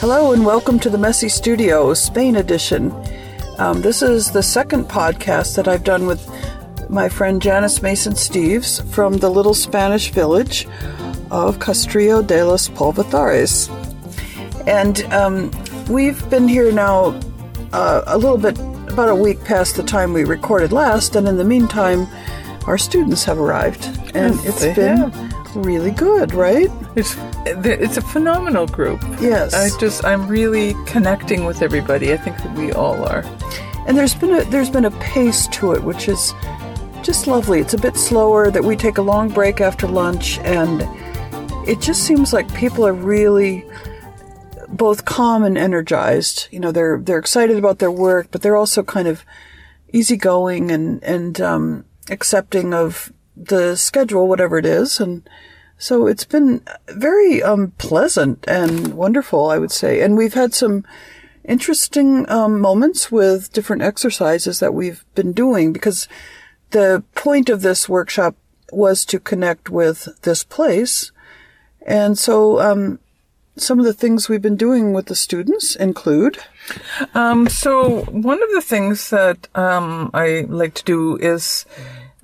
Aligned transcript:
Hello 0.00 0.32
and 0.32 0.44
welcome 0.44 0.78
to 0.80 0.90
the 0.90 0.98
Messy 0.98 1.28
Studio, 1.28 1.92
Spain 1.94 2.36
edition. 2.36 2.92
Um, 3.58 3.80
this 3.80 4.02
is 4.02 4.30
the 4.30 4.42
second 4.42 4.84
podcast 4.84 5.56
that 5.56 5.68
I've 5.68 5.84
done 5.84 6.06
with 6.06 6.28
my 6.90 7.08
friend 7.08 7.40
Janice 7.40 7.82
Mason 7.82 8.12
Steeves 8.12 8.86
from 8.92 9.18
the 9.18 9.30
little 9.30 9.54
Spanish 9.54 10.10
village 10.10 10.66
of 11.30 11.58
Castrillo 11.58 12.24
de 12.26 12.44
los 12.44 12.68
Polvazares. 12.68 13.68
And 14.66 15.02
um, 15.12 15.50
we've 15.88 16.28
been 16.30 16.48
here 16.48 16.70
now 16.72 17.18
uh, 17.72 18.02
a 18.06 18.18
little 18.18 18.38
bit, 18.38 18.58
about 18.92 19.08
a 19.08 19.14
week 19.14 19.42
past 19.44 19.76
the 19.76 19.82
time 19.82 20.12
we 20.12 20.24
recorded 20.24 20.72
last, 20.72 21.16
and 21.16 21.26
in 21.28 21.36
the 21.36 21.44
meantime, 21.44 22.06
our 22.66 22.78
students 22.78 23.24
have 23.24 23.38
arrived. 23.38 23.86
And 24.14 24.34
Yes, 24.36 24.62
it's 24.62 24.76
been 24.76 24.96
have. 25.10 25.56
really 25.56 25.90
good, 25.90 26.32
right? 26.34 26.70
It's 26.94 27.14
it's 27.46 27.96
a 27.96 28.02
phenomenal 28.02 28.66
group. 28.66 29.00
Yes. 29.20 29.54
I 29.54 29.76
just 29.78 30.04
I'm 30.04 30.26
really 30.28 30.74
connecting 30.86 31.44
with 31.44 31.62
everybody. 31.62 32.12
I 32.12 32.16
think 32.16 32.36
that 32.38 32.56
we 32.56 32.72
all 32.72 33.04
are. 33.04 33.24
And 33.86 33.96
there's 33.96 34.14
been 34.14 34.34
a 34.34 34.44
there's 34.50 34.70
been 34.70 34.84
a 34.84 34.90
pace 34.92 35.46
to 35.48 35.72
it 35.72 35.82
which 35.82 36.08
is 36.08 36.34
just 37.02 37.26
lovely. 37.26 37.60
It's 37.60 37.74
a 37.74 37.78
bit 37.78 37.96
slower 37.96 38.50
that 38.50 38.64
we 38.64 38.76
take 38.76 38.98
a 38.98 39.02
long 39.02 39.28
break 39.28 39.60
after 39.60 39.86
lunch 39.86 40.38
and 40.40 40.82
it 41.68 41.80
just 41.80 42.02
seems 42.02 42.32
like 42.32 42.52
people 42.54 42.86
are 42.86 42.92
really 42.92 43.64
both 44.68 45.04
calm 45.04 45.42
and 45.44 45.56
energized. 45.56 46.48
You 46.50 46.60
know, 46.60 46.72
they're 46.72 46.98
they're 46.98 47.18
excited 47.18 47.56
about 47.56 47.78
their 47.78 47.90
work, 47.90 48.28
but 48.30 48.42
they're 48.42 48.56
also 48.56 48.82
kind 48.82 49.08
of 49.08 49.24
easygoing 49.92 50.70
and 50.70 51.02
and 51.02 51.40
um, 51.40 51.84
accepting 52.10 52.74
of 52.74 53.12
the 53.36 53.76
schedule, 53.76 54.28
whatever 54.28 54.58
it 54.58 54.66
is, 54.66 55.00
and 55.00 55.28
so 55.78 56.06
it's 56.06 56.24
been 56.24 56.62
very 56.88 57.42
um, 57.42 57.72
pleasant 57.78 58.44
and 58.48 58.94
wonderful, 58.94 59.50
I 59.50 59.58
would 59.58 59.72
say. 59.72 60.00
And 60.00 60.16
we've 60.16 60.34
had 60.34 60.54
some 60.54 60.84
interesting 61.44 62.28
um, 62.30 62.60
moments 62.60 63.12
with 63.12 63.52
different 63.52 63.82
exercises 63.82 64.58
that 64.60 64.74
we've 64.74 65.04
been 65.14 65.32
doing 65.32 65.72
because 65.72 66.08
the 66.70 67.04
point 67.14 67.48
of 67.48 67.62
this 67.62 67.88
workshop 67.88 68.34
was 68.72 69.04
to 69.06 69.20
connect 69.20 69.70
with 69.70 70.08
this 70.22 70.44
place. 70.44 71.12
And 71.86 72.18
so 72.18 72.60
um, 72.60 72.98
some 73.56 73.78
of 73.78 73.84
the 73.84 73.94
things 73.94 74.28
we've 74.28 74.42
been 74.42 74.56
doing 74.56 74.92
with 74.92 75.06
the 75.06 75.14
students 75.14 75.76
include 75.76 76.38
Um, 77.14 77.48
so 77.48 78.02
one 78.10 78.42
of 78.42 78.50
the 78.52 78.60
things 78.62 79.10
that 79.10 79.48
um, 79.54 80.10
I 80.12 80.46
like 80.48 80.74
to 80.74 80.84
do 80.84 81.16
is 81.16 81.64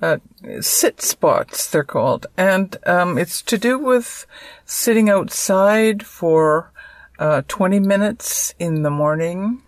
uh, 0.03 0.17
sit 0.59 1.01
spots. 1.01 1.69
They're 1.69 1.83
called, 1.83 2.27
and 2.35 2.75
um, 2.85 3.17
it's 3.17 3.41
to 3.43 3.57
do 3.57 3.79
with 3.79 4.25
sitting 4.65 5.09
outside 5.09 6.05
for 6.05 6.71
uh, 7.19 7.43
20 7.47 7.79
minutes 7.79 8.53
in 8.59 8.83
the 8.83 8.89
morning, 8.89 9.61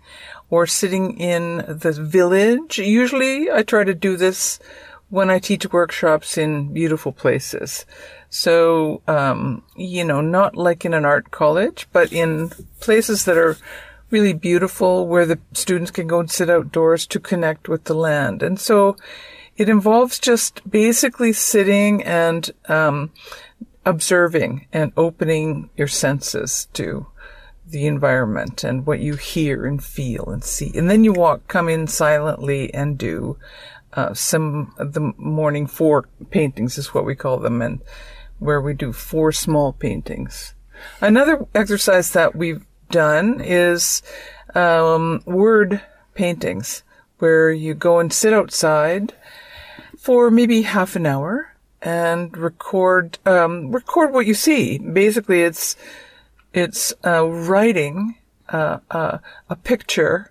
or 0.50 0.66
sitting 0.66 1.18
in 1.18 1.64
the 1.66 1.92
village. 1.92 2.78
Usually, 2.78 3.50
I 3.50 3.62
try 3.62 3.84
to 3.84 3.94
do 3.94 4.16
this 4.16 4.58
when 5.08 5.30
I 5.30 5.38
teach 5.38 5.72
workshops 5.72 6.36
in 6.36 6.72
beautiful 6.72 7.12
places. 7.12 7.86
So, 8.28 9.00
um, 9.06 9.62
you 9.74 10.04
know, 10.04 10.20
not 10.20 10.54
like 10.54 10.84
in 10.84 10.92
an 10.92 11.06
art 11.06 11.30
college, 11.30 11.88
but 11.92 12.12
in 12.12 12.50
places 12.80 13.24
that 13.24 13.38
are 13.38 13.56
really 14.10 14.34
beautiful 14.34 15.06
where 15.06 15.24
the 15.24 15.38
students 15.52 15.90
can 15.90 16.06
go 16.06 16.20
and 16.20 16.30
sit 16.30 16.50
outdoors 16.50 17.06
to 17.06 17.20
connect 17.20 17.68
with 17.68 17.84
the 17.84 17.94
land. 17.94 18.42
And 18.42 18.60
so 18.60 18.96
it 19.56 19.68
involves 19.68 20.18
just 20.18 20.68
basically 20.68 21.32
sitting 21.32 22.02
and, 22.02 22.50
um, 22.68 23.10
observing 23.84 24.66
and 24.72 24.92
opening 24.96 25.70
your 25.76 25.88
senses 25.88 26.68
to 26.72 27.06
the 27.68 27.86
environment 27.86 28.64
and 28.64 28.86
what 28.86 29.00
you 29.00 29.14
hear 29.14 29.66
and 29.66 29.82
feel 29.82 30.24
and 30.28 30.44
see. 30.44 30.72
And 30.76 30.90
then 30.90 31.04
you 31.04 31.12
walk, 31.12 31.48
come 31.48 31.68
in 31.68 31.86
silently 31.86 32.72
and 32.74 32.98
do 32.98 33.38
uh, 33.92 34.12
some 34.12 34.74
of 34.78 34.92
the 34.92 35.12
morning 35.16 35.66
four 35.66 36.06
paintings 36.30 36.76
is 36.78 36.92
what 36.92 37.06
we 37.06 37.14
call 37.14 37.38
them, 37.38 37.62
and 37.62 37.80
where 38.38 38.60
we 38.60 38.74
do 38.74 38.92
four 38.92 39.32
small 39.32 39.72
paintings. 39.72 40.54
Another 41.00 41.46
exercise 41.54 42.10
that 42.12 42.36
we've 42.36 42.64
done 42.90 43.40
is 43.40 44.02
um, 44.54 45.22
word 45.24 45.80
paintings, 46.14 46.82
where 47.18 47.50
you 47.50 47.72
go 47.72 47.98
and 47.98 48.12
sit 48.12 48.34
outside 48.34 49.14
for 50.06 50.30
maybe 50.30 50.62
half 50.62 50.94
an 50.94 51.04
hour 51.04 51.52
and 51.82 52.36
record 52.36 53.18
um, 53.26 53.72
record 53.72 54.12
what 54.12 54.24
you 54.24 54.34
see. 54.34 54.78
Basically, 54.78 55.42
it's 55.42 55.74
it's 56.54 56.94
uh, 57.04 57.26
writing 57.26 58.14
uh, 58.48 58.78
uh, 58.88 59.18
a 59.50 59.56
picture 59.56 60.30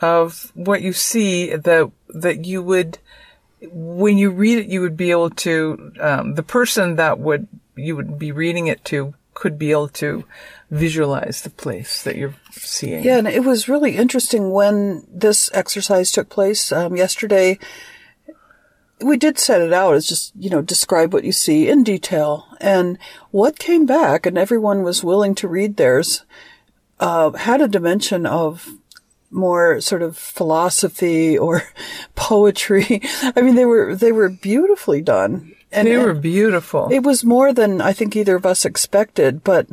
of 0.00 0.50
what 0.54 0.80
you 0.80 0.94
see 0.94 1.54
that 1.54 1.90
that 2.08 2.46
you 2.46 2.62
would 2.62 2.96
when 3.70 4.16
you 4.16 4.30
read 4.30 4.56
it 4.56 4.68
you 4.68 4.80
would 4.80 4.96
be 4.96 5.10
able 5.10 5.28
to 5.28 5.92
um, 6.00 6.34
the 6.34 6.42
person 6.42 6.96
that 6.96 7.18
would 7.18 7.46
you 7.76 7.94
would 7.94 8.18
be 8.18 8.32
reading 8.32 8.66
it 8.66 8.82
to 8.86 9.12
could 9.34 9.58
be 9.58 9.72
able 9.72 9.88
to 9.88 10.24
visualize 10.70 11.42
the 11.42 11.50
place 11.50 12.02
that 12.02 12.16
you're 12.16 12.34
seeing. 12.50 13.04
Yeah, 13.04 13.18
and 13.18 13.28
it 13.28 13.44
was 13.44 13.68
really 13.68 13.96
interesting 13.96 14.52
when 14.52 15.06
this 15.12 15.50
exercise 15.52 16.10
took 16.10 16.30
place 16.30 16.72
um, 16.72 16.96
yesterday. 16.96 17.58
We 19.02 19.16
did 19.16 19.38
set 19.38 19.60
it 19.60 19.72
out 19.72 19.94
as 19.94 20.06
just, 20.06 20.32
you 20.38 20.50
know, 20.50 20.62
describe 20.62 21.12
what 21.12 21.24
you 21.24 21.32
see 21.32 21.68
in 21.68 21.82
detail. 21.84 22.46
And 22.60 22.98
what 23.30 23.58
came 23.58 23.86
back, 23.86 24.26
and 24.26 24.38
everyone 24.38 24.82
was 24.82 25.04
willing 25.04 25.34
to 25.36 25.48
read 25.48 25.76
theirs, 25.76 26.24
uh, 27.00 27.32
had 27.32 27.60
a 27.60 27.68
dimension 27.68 28.26
of 28.26 28.68
more 29.30 29.80
sort 29.80 30.02
of 30.02 30.16
philosophy 30.16 31.36
or 31.38 31.62
poetry. 32.14 33.02
I 33.34 33.40
mean, 33.40 33.54
they 33.54 33.64
were, 33.64 33.96
they 33.96 34.12
were 34.12 34.28
beautifully 34.28 35.00
done. 35.00 35.54
And 35.72 35.88
They 35.88 35.96
were 35.96 36.12
beautiful. 36.14 36.90
it 36.92 37.02
was 37.02 37.24
more 37.24 37.52
than 37.52 37.80
I 37.80 37.94
think 37.94 38.14
either 38.14 38.36
of 38.36 38.44
us 38.44 38.66
expected, 38.66 39.42
but 39.42 39.68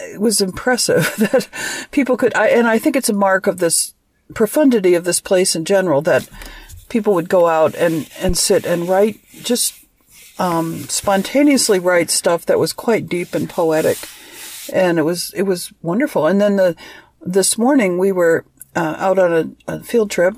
it 0.00 0.20
was 0.20 0.40
impressive 0.40 1.14
that 1.18 1.48
people 1.92 2.16
could, 2.16 2.34
I, 2.34 2.48
and 2.48 2.66
I 2.66 2.80
think 2.80 2.96
it's 2.96 3.08
a 3.08 3.14
mark 3.14 3.46
of 3.46 3.58
this 3.58 3.94
profundity 4.34 4.94
of 4.94 5.04
this 5.04 5.20
place 5.20 5.54
in 5.54 5.64
general 5.64 6.02
that 6.02 6.28
people 6.90 7.14
would 7.14 7.28
go 7.28 7.48
out 7.48 7.74
and, 7.74 8.10
and 8.20 8.36
sit 8.36 8.66
and 8.66 8.88
write, 8.88 9.20
just 9.42 9.74
um, 10.38 10.84
spontaneously 10.84 11.78
write 11.78 12.10
stuff 12.10 12.44
that 12.46 12.58
was 12.58 12.72
quite 12.72 13.08
deep 13.08 13.34
and 13.34 13.48
poetic. 13.48 13.96
And 14.72 14.98
it 14.98 15.02
was, 15.02 15.32
it 15.34 15.42
was 15.42 15.72
wonderful. 15.80 16.26
And 16.26 16.40
then 16.40 16.56
the, 16.56 16.76
this 17.24 17.56
morning 17.56 17.98
we 17.98 18.12
were 18.12 18.44
uh, 18.76 18.96
out 18.98 19.18
on 19.18 19.56
a, 19.66 19.72
a 19.72 19.82
field 19.82 20.10
trip 20.10 20.36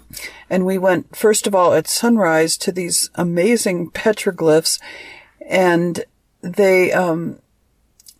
and 0.48 0.64
we 0.64 0.78
went, 0.78 1.16
first 1.16 1.46
of 1.46 1.54
all, 1.54 1.74
at 1.74 1.88
sunrise 1.88 2.56
to 2.58 2.72
these 2.72 3.10
amazing 3.14 3.90
petroglyphs 3.90 4.78
and 5.48 6.04
they, 6.40 6.92
um, 6.92 7.38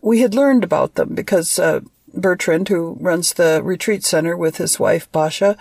we 0.01 0.21
had 0.21 0.35
learned 0.35 0.65
about 0.65 0.97
them 0.97 1.15
because 1.15 1.59
uh, 1.59 1.81
Bertrand, 2.13 2.69
who 2.69 2.97
runs 3.01 3.33
the 3.33 3.61
retreat 3.63 4.05
center 4.05 4.37
with 4.37 4.59
his 4.59 4.79
wife 4.79 5.11
Basha, 5.13 5.57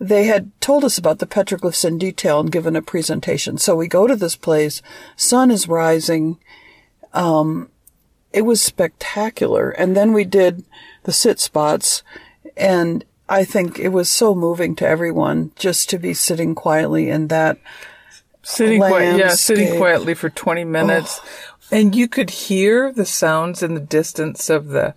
they 0.00 0.24
had 0.24 0.50
told 0.62 0.82
us 0.82 0.96
about 0.96 1.18
the 1.18 1.26
petroglyphs 1.26 1.84
in 1.84 1.98
detail 1.98 2.40
and 2.40 2.50
given 2.50 2.74
a 2.74 2.82
presentation. 2.82 3.58
So 3.58 3.76
we 3.76 3.86
go 3.86 4.06
to 4.06 4.16
this 4.16 4.34
place, 4.34 4.80
sun 5.14 5.50
is 5.50 5.68
rising. 5.68 6.38
Um, 7.12 7.68
it 8.32 8.42
was 8.42 8.62
spectacular. 8.62 9.70
And 9.70 9.94
then 9.94 10.14
we 10.14 10.24
did 10.24 10.64
the 11.02 11.12
sit 11.12 11.38
spots 11.38 12.02
and 12.56 13.04
I 13.28 13.44
think 13.44 13.78
it 13.78 13.90
was 13.90 14.10
so 14.10 14.34
moving 14.34 14.74
to 14.76 14.88
everyone 14.88 15.52
just 15.54 15.90
to 15.90 15.98
be 15.98 16.14
sitting 16.14 16.54
quietly 16.54 17.10
in 17.10 17.28
that 17.28 17.58
sitting 18.42 18.80
quiet, 18.80 19.18
yeah, 19.18 19.28
sitting 19.34 19.76
quietly 19.76 20.14
for 20.14 20.30
20 20.30 20.64
minutes. 20.64 21.20
And 21.70 21.94
you 21.94 22.08
could 22.08 22.30
hear 22.30 22.90
the 22.90 23.06
sounds 23.06 23.62
in 23.62 23.74
the 23.74 23.80
distance 23.80 24.50
of 24.50 24.68
the 24.68 24.94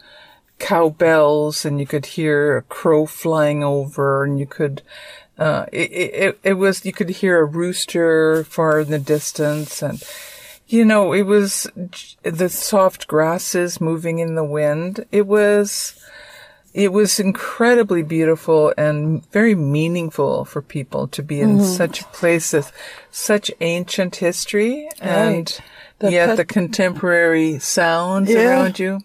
cowbells 0.59 1.65
and 1.65 1.79
you 1.79 1.85
could 1.85 2.05
hear 2.05 2.57
a 2.57 2.61
crow 2.63 3.05
flying 3.05 3.63
over 3.63 4.23
and 4.23 4.39
you 4.39 4.45
could, 4.45 4.81
uh, 5.37 5.65
it, 5.71 5.91
it, 5.91 6.39
it 6.43 6.53
was, 6.53 6.85
you 6.85 6.93
could 6.93 7.09
hear 7.09 7.39
a 7.39 7.45
rooster 7.45 8.43
far 8.45 8.79
in 8.81 8.89
the 8.91 8.99
distance 8.99 9.81
and, 9.81 10.01
you 10.67 10.85
know, 10.85 11.13
it 11.13 11.23
was 11.23 11.67
the 12.23 12.49
soft 12.49 13.07
grasses 13.07 13.81
moving 13.81 14.19
in 14.19 14.35
the 14.35 14.43
wind. 14.45 15.05
It 15.11 15.27
was, 15.27 15.99
it 16.73 16.91
was 16.91 17.19
incredibly 17.19 18.01
beautiful 18.01 18.73
and 18.77 19.29
very 19.31 19.53
meaningful 19.55 20.45
for 20.45 20.61
people 20.61 21.07
to 21.09 21.21
be 21.21 21.39
in 21.41 21.63
such 21.63 22.01
a 22.01 22.05
place 22.05 22.53
with 22.53 22.71
such 23.11 23.51
ancient 23.61 24.15
history 24.15 24.89
and 24.99 25.35
Right. 25.35 25.61
The 25.99 26.11
yet 26.11 26.27
pet- 26.29 26.37
the 26.37 26.45
contemporary 26.45 27.59
sounds 27.59 28.29
Yeah. 28.31 28.49
around 28.49 28.79
you. 28.79 29.01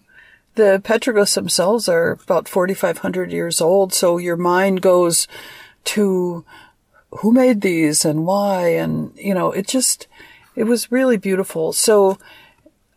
The 0.59 0.81
petroglyphs 0.83 1.35
themselves 1.35 1.87
are 1.87 2.19
about 2.21 2.49
4,500 2.49 3.31
years 3.31 3.61
old, 3.61 3.93
so 3.93 4.17
your 4.17 4.35
mind 4.35 4.81
goes 4.81 5.25
to 5.85 6.43
who 7.11 7.31
made 7.31 7.61
these 7.61 8.03
and 8.03 8.25
why, 8.25 8.67
and 8.67 9.13
you 9.15 9.33
know, 9.33 9.53
it 9.53 9.69
just, 9.69 10.07
it 10.57 10.65
was 10.65 10.91
really 10.91 11.15
beautiful. 11.15 11.71
So, 11.71 12.17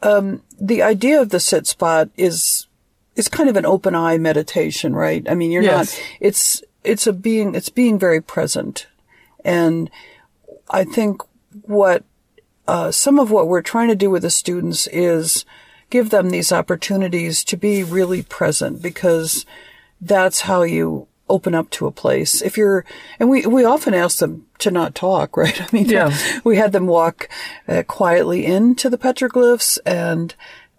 um, 0.03 0.43
the 0.61 0.82
idea 0.82 1.20
of 1.23 1.29
the 1.29 1.38
sit 1.38 1.69
spot 1.69 2.11
is 2.17 2.67
it's 3.14 3.29
kind 3.29 3.49
of 3.49 3.56
an 3.56 3.65
open 3.65 3.94
eye 3.94 4.19
meditation, 4.19 4.93
right? 4.97 5.25
I 5.31 5.37
mean, 5.37 5.53
you're 5.53 5.62
Yes. 5.62 5.97
not, 5.97 6.05
it's, 6.19 6.65
it's 6.82 7.06
a 7.06 7.12
being, 7.12 7.55
it's 7.55 7.69
being 7.69 7.97
very 7.97 8.20
present. 8.20 8.88
And 9.44 9.88
I 10.69 10.82
think 10.82 11.23
what, 11.62 12.03
uh, 12.67 12.91
some 12.91 13.20
of 13.20 13.31
what 13.31 13.47
we're 13.47 13.62
trying 13.62 13.87
to 13.87 13.94
do 13.94 14.11
with 14.11 14.23
the 14.23 14.31
students 14.31 14.88
is 14.88 15.44
give 15.93 16.09
them 16.11 16.31
these 16.31 16.50
opportunities 16.50 17.44
to 17.44 17.56
be 17.56 17.85
really 17.85 18.23
present 18.23 18.81
because 18.83 19.44
that's 20.00 20.41
how 20.43 20.62
you 20.62 21.06
open 21.29 21.55
up 21.55 21.69
to 21.71 21.87
a 21.87 21.93
place. 21.93 22.43
If 22.43 22.56
you're, 22.56 22.85
and 23.21 23.29
we, 23.31 23.47
we 23.47 23.65
often 23.65 23.94
ask 23.94 24.19
them 24.19 24.47
to 24.59 24.71
not 24.71 24.94
talk, 24.94 25.37
right? 25.43 25.61
I 25.61 25.69
mean, 25.73 25.87
Yeah. 25.89 26.17
we 26.44 26.56
had 26.56 26.73
them 26.73 26.87
walk 26.87 27.29
uh, 27.69 27.83
quietly 27.85 28.44
into 28.47 28.89
the 28.91 28.99
petroglyphs 28.99 29.79
and 29.87 30.35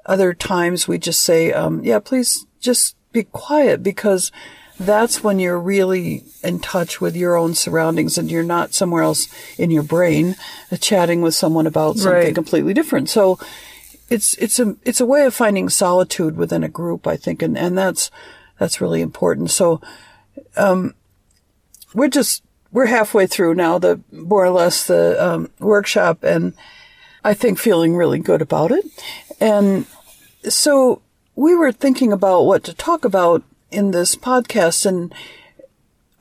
other 0.05 0.33
times 0.33 0.87
we 0.87 0.97
just 0.97 1.21
say, 1.23 1.53
um, 1.53 1.83
yeah, 1.83 1.99
please 1.99 2.45
just 2.59 2.95
be 3.13 3.23
quiet 3.23 3.81
because 3.83 4.31
that's 4.79 5.23
when 5.23 5.39
you're 5.39 5.59
really 5.59 6.23
in 6.43 6.59
touch 6.59 6.99
with 6.99 7.15
your 7.15 7.37
own 7.37 7.53
surroundings 7.53 8.17
and 8.17 8.29
you're 8.31 8.43
not 8.43 8.73
somewhere 8.73 9.03
else 9.03 9.27
in 9.57 9.69
your 9.71 9.83
brain 9.83 10.35
uh, 10.71 10.77
chatting 10.77 11.21
with 11.21 11.35
someone 11.35 11.67
about 11.67 11.95
something 11.97 12.11
Right. 12.25 12.35
completely 12.35 12.73
different. 12.73 13.07
So 13.09 13.37
it's, 14.13 14.35
it's 14.35 14.59
a, 14.59 14.75
it's 14.83 15.01
a 15.01 15.05
way 15.05 15.25
of 15.25 15.33
finding 15.33 15.69
solitude 15.69 16.37
within 16.37 16.63
a 16.63 16.69
group, 16.69 17.07
I 17.07 17.17
think. 17.17 17.41
And, 17.41 17.57
and 17.57 17.75
that's, 17.75 18.11
that's 18.59 18.79
really 18.79 19.01
important. 19.01 19.49
So, 19.49 19.81
um, 20.55 20.93
we're 21.95 22.09
just, 22.09 22.43
we're 22.71 22.85
halfway 22.85 23.25
through 23.25 23.55
now 23.55 23.79
the, 23.79 24.01
more 24.11 24.45
or 24.45 24.51
less 24.51 24.85
the, 24.85 25.17
um, 25.23 25.49
workshop 25.59 26.23
and 26.23 26.53
I 27.23 27.33
think 27.33 27.57
feeling 27.57 27.95
really 27.95 28.19
good 28.19 28.41
about 28.41 28.71
it. 28.71 28.85
And 29.39 29.85
so 30.47 31.01
we 31.35 31.55
were 31.55 31.71
thinking 31.71 32.13
about 32.13 32.43
what 32.43 32.63
to 32.65 32.73
talk 32.73 33.05
about 33.05 33.43
in 33.71 33.91
this 33.91 34.15
podcast. 34.15 34.85
And 34.85 35.13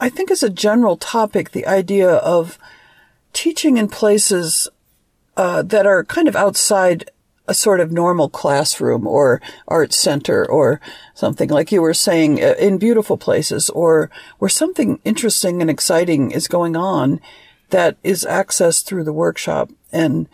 I 0.01 0.09
think 0.09 0.31
as 0.31 0.43
a 0.43 0.51
general 0.51 0.97
topic, 0.97 1.51
the 1.51 1.67
idea 1.67 2.11
of 2.11 2.59
teaching 3.33 3.77
in 3.77 3.89
places 3.89 4.69
uh, 5.37 5.63
that 5.63 5.87
are 5.87 6.05
kind 6.05 6.29
of 6.29 6.37
outside 6.37 7.11
a 7.49 7.55
sort 7.55 7.81
of 7.81 7.91
normal 7.91 8.29
classroom 8.29 9.07
or 9.07 9.41
art 9.67 9.93
center 9.93 10.49
or 10.49 10.81
something 11.15 11.49
like 11.49 11.73
you 11.73 11.83
were 11.83 11.95
saying 11.95 12.43
uh, 12.43 12.55
in 12.59 12.79
beautiful 12.79 13.17
places 13.17 13.69
or 13.71 14.11
where 14.39 14.49
something 14.49 15.01
interesting 15.05 15.61
and 15.61 15.71
exciting 15.71 16.31
is 16.31 16.47
going 16.47 16.77
on 16.77 17.21
that 17.71 17.97
is 18.03 18.25
accessed 18.29 18.85
through 18.85 19.05
the 19.05 19.13
workshop. 19.13 19.71
And 19.91 20.29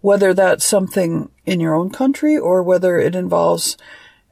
whether 0.00 0.34
that's 0.34 0.64
something 0.64 1.30
in 1.46 1.60
your 1.60 1.74
own 1.74 1.90
country 1.90 2.36
or 2.36 2.62
whether 2.62 2.98
it 2.98 3.14
involves 3.14 3.76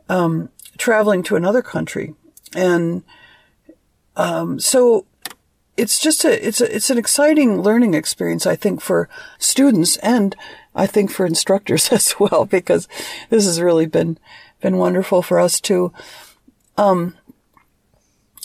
um, 0.09 0.51
traveling 0.77 1.23
to 1.23 1.37
another 1.37 1.63
country. 1.63 2.15
And 2.55 3.03
um, 4.17 4.59
so 4.61 5.07
it's 5.77 6.01
just 6.01 6.25
a 6.25 6.47
it's 6.47 6.61
a 6.61 6.75
it's 6.75 6.91
an 6.91 6.99
exciting 6.99 7.63
learning 7.63 7.95
experience 7.95 8.47
I 8.47 8.57
think 8.57 8.81
for 8.81 9.09
students 9.39 9.97
and 9.99 10.35
I 10.79 10.87
think 10.87 11.11
for 11.11 11.27
instructors 11.27 11.89
as 11.93 12.15
well 12.19 12.45
because 12.45 12.89
this 13.29 13.45
has 13.45 13.61
really 13.61 13.87
been 13.87 14.19
been 14.61 14.77
wonderful 14.77 15.23
for 15.23 15.39
us 15.39 15.61
too. 15.61 15.93
Um, 16.77 17.17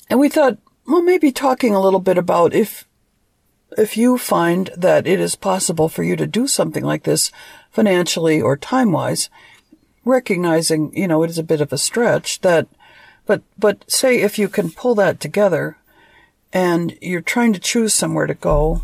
and 0.09 0.19
we 0.19 0.29
thought, 0.29 0.57
well, 0.87 1.01
maybe 1.01 1.31
talking 1.31 1.73
a 1.73 1.81
little 1.81 1.99
bit 1.99 2.17
about 2.17 2.53
if 2.53 2.85
if 3.77 3.97
you 3.97 4.17
find 4.17 4.69
that 4.77 5.07
it 5.07 5.19
is 5.19 5.35
possible 5.35 5.89
for 5.89 6.03
you 6.03 6.15
to 6.15 6.27
do 6.27 6.47
something 6.47 6.83
like 6.83 7.03
this 7.03 7.31
financially 7.71 8.39
or 8.41 8.55
time 8.57 8.91
wise, 8.91 9.29
recognizing 10.05 10.95
you 10.95 11.07
know 11.07 11.23
it 11.23 11.29
is 11.29 11.37
a 11.37 11.43
bit 11.43 11.61
of 11.61 11.71
a 11.71 11.77
stretch 11.77 12.41
that, 12.41 12.67
but 13.25 13.41
but 13.57 13.89
say 13.89 14.21
if 14.21 14.37
you 14.37 14.47
can 14.49 14.71
pull 14.71 14.95
that 14.95 15.19
together 15.19 15.77
and 16.51 16.97
you're 17.01 17.21
trying 17.21 17.53
to 17.53 17.59
choose 17.59 17.93
somewhere 17.93 18.27
to 18.27 18.35
go, 18.35 18.83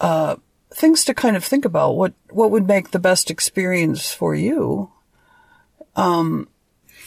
uh, 0.00 0.36
things 0.74 1.04
to 1.04 1.14
kind 1.14 1.36
of 1.36 1.44
think 1.44 1.64
about 1.64 1.96
what, 1.96 2.14
what 2.30 2.50
would 2.50 2.66
make 2.66 2.90
the 2.90 2.98
best 2.98 3.30
experience 3.30 4.12
for 4.12 4.34
you. 4.34 4.90
Um, 5.96 6.48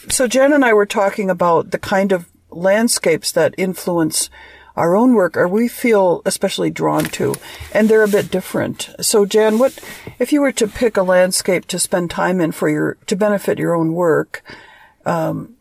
so 0.08 0.26
Jen 0.26 0.52
and 0.52 0.64
I 0.64 0.72
were 0.72 0.86
talking 0.86 1.30
about 1.30 1.70
the 1.70 1.78
kind 1.78 2.12
of 2.12 2.28
landscapes 2.50 3.32
that 3.32 3.54
influence 3.58 4.30
our 4.76 4.94
own 4.94 5.14
work 5.14 5.36
or 5.36 5.48
we 5.48 5.68
feel 5.68 6.22
especially 6.26 6.70
drawn 6.70 7.04
to 7.04 7.34
and 7.72 7.88
they're 7.88 8.02
a 8.02 8.08
bit 8.08 8.30
different. 8.30 8.90
So 9.00 9.24
Jan, 9.24 9.58
what, 9.58 9.78
if 10.18 10.32
you 10.32 10.40
were 10.40 10.52
to 10.52 10.68
pick 10.68 10.96
a 10.96 11.02
landscape 11.02 11.66
to 11.68 11.78
spend 11.78 12.10
time 12.10 12.40
in 12.40 12.52
for 12.52 12.68
your, 12.68 12.98
to 13.06 13.16
benefit 13.16 13.58
your 13.58 13.74
own 13.74 13.94
work, 13.94 14.42
um, 15.06 15.56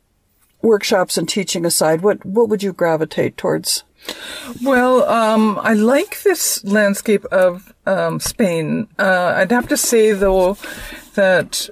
workshops 0.66 1.18
and 1.18 1.30
teaching 1.30 1.66
aside, 1.66 2.02
what 2.02 2.26
what 2.26 2.50
would 2.50 2.64
you 2.64 2.74
gravitate 2.74 3.38
towards? 3.38 3.84
Well, 4.64 5.04
um, 5.10 5.60
I 5.62 5.74
like 5.74 6.22
this 6.24 6.64
landscape 6.64 7.26
of 7.26 7.74
um, 7.86 8.20
Spain. 8.20 8.88
Uh, 8.98 9.34
I'd 9.36 9.52
have 9.52 9.68
to 9.70 9.78
say, 9.78 10.12
though, 10.12 10.58
that 11.16 11.70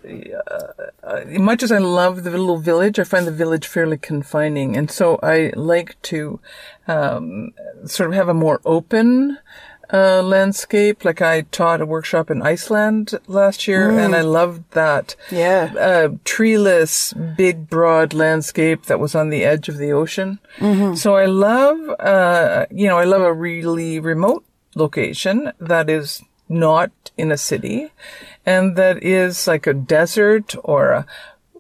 uh, 1.04 1.22
much 1.40 1.64
as 1.64 1.72
I 1.72 1.78
love 1.78 2.24
the 2.24 2.32
little 2.32 2.58
village, 2.58 3.00
I 3.00 3.04
find 3.04 3.28
the 3.28 3.32
village 3.32 3.68
fairly 3.68 3.98
confining, 3.98 4.76
and 4.76 4.90
so 4.90 5.20
I 5.22 5.52
like 5.56 6.02
to 6.04 6.40
um, 6.88 7.52
sort 7.86 8.10
of 8.10 8.16
have 8.16 8.30
a 8.30 8.34
more 8.34 8.62
open. 8.66 9.38
Uh, 9.94 10.24
landscape, 10.24 11.06
like 11.06 11.22
I 11.22 11.42
taught 11.52 11.80
a 11.80 11.86
workshop 11.86 12.32
in 12.32 12.42
Iceland 12.42 13.12
last 13.28 13.68
year, 13.68 13.92
and 13.92 14.16
I 14.16 14.22
loved 14.22 14.64
that 14.72 15.16
Yeah. 15.30 15.72
uh, 15.80 16.10
treeless, 16.26 17.14
big, 17.38 17.70
broad 17.70 18.12
landscape 18.12 18.88
that 18.88 19.00
was 19.00 19.14
on 19.14 19.30
the 19.30 19.44
edge 19.44 19.70
of 19.70 19.78
the 19.78 19.92
ocean. 19.92 20.40
So 20.96 21.16
I 21.16 21.26
love, 21.26 21.78
uh, 22.00 22.66
you 22.72 22.88
know, 22.88 22.98
I 22.98 23.04
love 23.04 23.22
a 23.22 23.34
really 23.34 24.00
remote 24.00 24.44
location 24.76 25.52
that 25.60 25.90
is 25.92 26.24
not 26.50 26.90
in 27.16 27.32
a 27.32 27.38
city 27.38 27.92
and 28.46 28.76
that 28.76 29.04
is 29.04 29.48
like 29.48 29.68
a 29.68 29.74
desert 29.76 30.56
or 30.64 30.90
a 30.92 31.06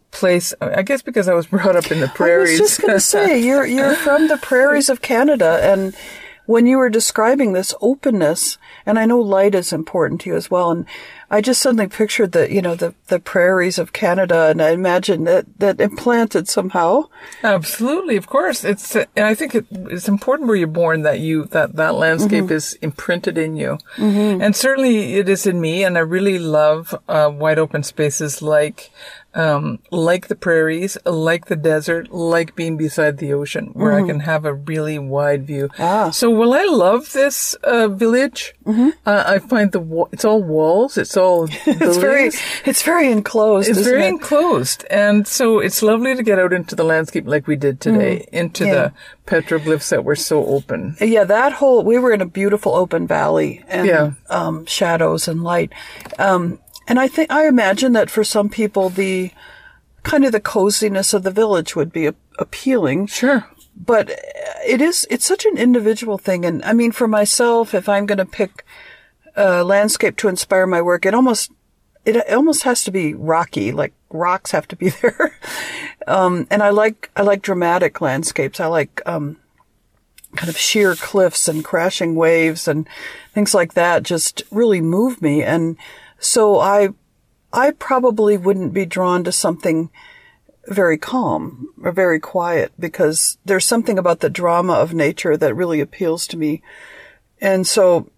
place. 0.09 0.55
I 0.59 0.81
guess 0.81 1.03
because 1.03 1.27
I 1.27 1.35
was 1.35 1.45
brought 1.55 1.75
up 1.75 1.91
in 1.91 1.99
the 1.99 2.07
prairies. 2.07 2.59
I 2.59 2.63
was 2.63 2.69
just 2.71 2.81
going 2.81 2.93
to 2.93 2.99
say 2.99 3.39
you're 3.39 3.65
you're 3.67 3.93
from 4.07 4.27
the 4.27 4.37
prairies 4.37 4.89
of 4.89 5.01
Canada, 5.01 5.59
and 5.61 5.95
when 6.45 6.65
you 6.65 6.77
were 6.77 6.89
describing 6.89 7.53
this 7.53 7.73
openness, 7.81 8.57
and 8.85 8.99
I 8.99 9.05
know 9.05 9.19
light 9.19 9.55
is 9.55 9.71
important 9.71 10.21
to 10.21 10.29
you 10.29 10.35
as 10.35 10.51
well, 10.51 10.71
and 10.71 10.85
I 11.29 11.41
just 11.41 11.61
suddenly 11.61 11.87
pictured 11.87 12.33
the 12.33 12.53
you 12.53 12.61
know 12.61 12.75
the 12.75 12.93
the 13.07 13.19
prairies 13.19 13.79
of 13.79 13.93
Canada, 13.93 14.49
and 14.49 14.61
I 14.61 14.71
imagine 14.71 15.23
that 15.23 15.45
that 15.59 15.79
implanted 15.79 16.47
somehow. 16.47 17.05
Absolutely, 17.43 18.17
of 18.17 18.27
course. 18.27 18.63
It's 18.63 18.95
and 18.95 19.07
I 19.17 19.33
think 19.35 19.55
it, 19.55 19.65
it's 19.71 20.07
important 20.07 20.47
where 20.47 20.57
you're 20.57 20.67
born 20.67 21.03
that 21.03 21.19
you 21.19 21.45
that 21.45 21.75
that 21.75 21.95
landscape 21.95 22.51
is 22.51 22.73
imprinted 22.81 23.37
in 23.37 23.55
you, 23.55 23.77
and 24.41 24.55
certainly 24.55 25.15
it 25.15 25.29
is 25.29 25.47
in 25.47 25.61
me. 25.61 25.83
And 25.83 25.97
I 25.97 26.01
really 26.01 26.39
love 26.39 26.93
uh, 27.07 27.31
wide 27.33 27.57
open 27.57 27.83
spaces 27.83 28.41
like 28.41 28.91
um, 29.35 29.79
like 29.91 30.27
the 30.27 30.35
prairies, 30.35 30.97
like 31.05 31.45
the 31.47 31.55
desert, 31.55 32.11
like 32.11 32.55
being 32.55 32.77
beside 32.77 33.17
the 33.17 33.33
ocean, 33.33 33.71
where 33.73 33.93
I 33.93 34.05
can 34.05 34.19
have 34.21 34.45
a 34.45 34.53
really 34.53 34.99
wide 34.99 35.45
view. 35.47 35.69
Ah. 35.79 36.09
So 36.11 36.29
while 36.29 36.53
I 36.53 36.63
love 36.65 37.13
this 37.13 37.53
uh, 37.63 37.87
village, 37.87 38.53
uh, 38.65 38.91
I 39.05 39.39
find 39.39 39.71
the 39.71 39.79
wa- 39.79 40.09
it's 40.11 40.25
all 40.25 40.43
walls, 40.43 40.97
it's 40.97 41.17
all 41.17 41.47
It's 41.65 41.97
very 41.97 42.29
it's 42.65 42.83
very 42.83 43.11
enclosed. 43.11 43.69
It's 43.69 43.79
very 43.81 44.03
it? 44.05 44.09
enclosed, 44.09 44.85
and 44.89 45.27
so 45.27 45.59
it's 45.59 45.81
lovely 45.81 46.15
to 46.15 46.23
get 46.23 46.39
out 46.39 46.53
into 46.53 46.75
the 46.75 46.83
landscape 46.83 47.25
like 47.27 47.47
we 47.47 47.55
did 47.55 47.79
today, 47.79 48.27
into 48.31 48.63
Mm. 48.63 48.67
Yeah. 48.67 48.73
the 48.73 48.93
petroglyphs 49.25 49.89
that 49.89 50.03
were 50.03 50.15
so 50.15 50.45
open. 50.45 50.95
Yeah, 51.01 51.23
that 51.25 51.53
whole 51.53 51.83
we 51.83 51.97
were 51.97 52.11
in 52.11 52.21
a 52.21 52.25
beautiful 52.25 52.75
open 52.75 53.07
valley 53.07 53.63
and 53.67 53.87
Yeah. 53.87 54.11
um, 54.29 54.65
shadows 54.65 55.27
and 55.27 55.43
light. 55.43 55.71
Um, 56.19 56.59
and 56.87 56.99
I 56.99 57.07
think 57.07 57.31
I 57.31 57.47
imagine 57.47 57.93
that 57.93 58.09
for 58.09 58.23
some 58.23 58.49
people 58.49 58.89
the 58.89 59.31
kind 60.03 60.25
of 60.25 60.31
the 60.31 60.39
coziness 60.39 61.13
of 61.13 61.23
the 61.23 61.31
village 61.31 61.75
would 61.75 61.91
be 61.93 62.07
a- 62.07 62.15
appealing. 62.39 63.07
Sure. 63.07 63.45
But 63.75 64.11
it 64.65 64.81
is 64.81 65.07
it's 65.09 65.25
such 65.25 65.45
an 65.45 65.57
individual 65.57 66.17
thing 66.17 66.45
and 66.45 66.63
I 66.63 66.73
mean 66.73 66.91
for 66.91 67.07
myself 67.07 67.73
if 67.73 67.89
I'm 67.89 68.05
going 68.05 68.17
to 68.17 68.25
pick 68.25 68.65
a 69.35 69.63
landscape 69.63 70.17
to 70.17 70.27
inspire 70.27 70.67
my 70.67 70.81
work 70.81 71.05
it 71.05 71.13
almost 71.13 71.51
it 72.05 72.29
almost 72.31 72.63
has 72.63 72.83
to 72.83 72.91
be 72.91 73.13
rocky 73.13 73.71
like 73.71 73.93
rocks 74.13 74.51
have 74.51 74.67
to 74.69 74.75
be 74.75 74.89
there. 75.01 75.37
um, 76.07 76.47
and 76.49 76.63
I 76.63 76.69
like 76.69 77.09
I 77.15 77.23
like 77.23 77.41
dramatic 77.41 77.99
landscapes. 77.99 78.59
I 78.59 78.67
like 78.67 79.01
um, 79.05 79.37
kind 80.35 80.49
of 80.49 80.57
sheer 80.57 80.95
cliffs 80.95 81.47
and 81.47 81.63
crashing 81.63 82.15
waves 82.15 82.67
and 82.67 82.87
things 83.33 83.53
like 83.53 83.73
that 83.73 84.03
just 84.03 84.43
really 84.51 84.81
move 84.81 85.21
me. 85.21 85.43
And 85.43 85.77
so 86.23 86.59
I, 86.59 86.89
I 87.51 87.71
probably 87.71 88.37
wouldn't 88.37 88.73
be 88.73 88.85
drawn 88.85 89.23
to 89.23 89.31
something 89.31 89.89
very 90.67 90.97
calm 90.97 91.67
or 91.81 91.91
very 91.91 92.19
quiet 92.19 92.71
because 92.79 93.37
there's 93.43 93.65
something 93.65 93.99
about 93.99 94.21
the 94.21 94.29
drama 94.29 94.73
of 94.73 94.93
nature 94.93 95.35
that 95.35 95.53
really 95.53 95.81
appeals 95.81 96.25
to 96.27 96.37
me. 96.37 96.61
And 97.41 97.67
so 97.67 98.09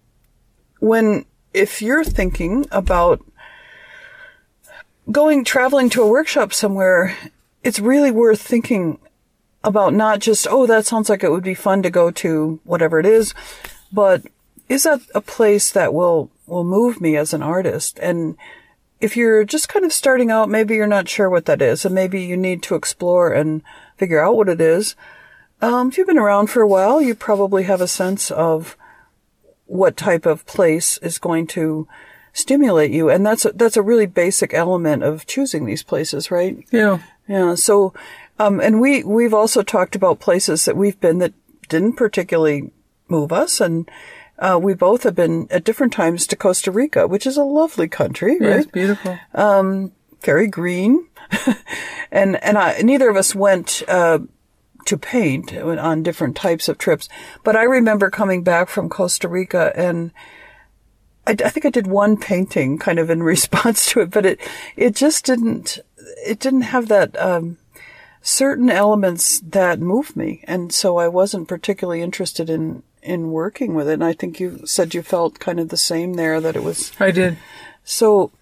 when, 0.78 1.24
if 1.52 1.82
you're 1.82 2.04
thinking 2.04 2.66
about 2.70 3.20
going, 5.10 5.44
traveling 5.44 5.90
to 5.90 6.02
a 6.02 6.08
workshop 6.08 6.52
somewhere, 6.52 7.16
it's 7.64 7.80
really 7.80 8.12
worth 8.12 8.40
thinking 8.40 9.00
about 9.64 9.92
not 9.92 10.20
just, 10.20 10.46
oh, 10.48 10.66
that 10.66 10.86
sounds 10.86 11.10
like 11.10 11.24
it 11.24 11.30
would 11.32 11.42
be 11.42 11.54
fun 11.54 11.82
to 11.82 11.90
go 11.90 12.12
to 12.12 12.60
whatever 12.62 13.00
it 13.00 13.06
is, 13.06 13.34
but 13.92 14.22
is 14.68 14.84
that 14.84 15.00
a 15.14 15.20
place 15.20 15.72
that 15.72 15.92
will, 15.92 16.30
will 16.46 16.64
move 16.64 17.00
me 17.00 17.16
as 17.16 17.34
an 17.34 17.42
artist? 17.42 17.98
And 18.00 18.36
if 19.00 19.16
you're 19.16 19.44
just 19.44 19.68
kind 19.68 19.84
of 19.84 19.92
starting 19.92 20.30
out, 20.30 20.48
maybe 20.48 20.74
you're 20.74 20.86
not 20.86 21.08
sure 21.08 21.28
what 21.28 21.44
that 21.46 21.60
is, 21.60 21.84
and 21.84 21.94
maybe 21.94 22.22
you 22.22 22.36
need 22.36 22.62
to 22.64 22.74
explore 22.74 23.32
and 23.32 23.62
figure 23.96 24.22
out 24.22 24.36
what 24.36 24.48
it 24.48 24.60
is. 24.60 24.94
Um, 25.60 25.88
if 25.88 25.98
you've 25.98 26.06
been 26.06 26.18
around 26.18 26.48
for 26.48 26.62
a 26.62 26.68
while, 26.68 27.00
you 27.00 27.14
probably 27.14 27.64
have 27.64 27.80
a 27.80 27.88
sense 27.88 28.30
of 28.30 28.76
what 29.66 29.96
type 29.96 30.26
of 30.26 30.46
place 30.46 30.98
is 30.98 31.18
going 31.18 31.46
to 31.48 31.88
stimulate 32.32 32.90
you, 32.90 33.08
and 33.08 33.24
that's 33.24 33.44
a, 33.44 33.52
that's 33.52 33.76
a 33.76 33.82
really 33.82 34.06
basic 34.06 34.54
element 34.54 35.02
of 35.02 35.26
choosing 35.26 35.64
these 35.64 35.82
places, 35.82 36.30
right? 36.30 36.58
Yeah. 36.70 36.98
Yeah. 37.26 37.54
So, 37.54 37.92
um, 38.38 38.60
and 38.60 38.80
we 38.80 39.02
we've 39.02 39.34
also 39.34 39.62
talked 39.62 39.96
about 39.96 40.20
places 40.20 40.64
that 40.66 40.76
we've 40.76 41.00
been 41.00 41.18
that 41.18 41.32
didn't 41.68 41.94
particularly 41.94 42.70
move 43.08 43.32
us, 43.32 43.60
and 43.60 43.90
uh, 44.38 44.58
we 44.62 44.74
both 44.74 45.02
have 45.04 45.14
been 45.14 45.46
at 45.50 45.64
different 45.64 45.92
times 45.92 46.26
to 46.26 46.36
Costa 46.36 46.70
Rica, 46.70 47.06
which 47.06 47.26
is 47.26 47.36
a 47.36 47.42
lovely 47.44 47.88
country, 47.88 48.36
Yeah, 48.40 48.48
right? 48.48 48.60
it's 48.60 48.70
beautiful. 48.70 49.18
very 50.22 50.46
green, 50.48 51.06
and 52.10 52.42
and 52.42 52.58
I, 52.58 52.80
neither 52.82 53.08
of 53.08 53.16
us 53.16 53.34
went 53.34 53.82
uh, 53.88 54.18
to 54.86 54.98
paint 54.98 55.52
on 55.56 56.02
different 56.02 56.36
types 56.36 56.68
of 56.68 56.78
trips. 56.78 57.08
But 57.44 57.56
I 57.56 57.62
remember 57.62 58.10
coming 58.10 58.42
back 58.42 58.68
from 58.68 58.88
Costa 58.88 59.28
Rica, 59.28 59.72
and 59.76 60.12
I, 61.26 61.32
I 61.32 61.48
think 61.50 61.64
I 61.66 61.70
did 61.70 61.86
one 61.86 62.16
painting, 62.16 62.78
kind 62.78 62.98
of 62.98 63.10
in 63.10 63.22
response 63.34 63.86
to 63.90 64.00
it, 64.00 64.10
but 64.10 64.26
it 64.26 64.40
it 64.76 64.94
just 64.96 65.24
didn't 65.24 65.78
it 66.26 66.38
didn't 66.38 66.62
have 66.62 66.88
that. 66.88 67.18
Um, 67.20 67.58
certain 68.22 68.68
elements 68.68 69.38
that 69.38 69.78
moved 69.78 70.16
me 70.16 70.42
and 70.48 70.72
so 70.74 70.96
I 70.96 71.06
wasn't 71.06 71.46
particularly 71.46 72.02
interested 72.02 72.50
in 72.50 72.82
in 73.06 73.30
working 73.30 73.74
with 73.74 73.88
it 73.88 73.94
and 73.94 74.04
I 74.04 74.12
think 74.12 74.40
you 74.40 74.66
said 74.66 74.94
you 74.94 75.02
felt 75.02 75.38
kind 75.38 75.60
of 75.60 75.68
the 75.68 75.76
same 75.76 76.14
there 76.14 76.40
that 76.40 76.56
it 76.56 76.62
was 76.62 76.92
I 76.98 77.10
did. 77.10 77.38
so, 77.84 78.32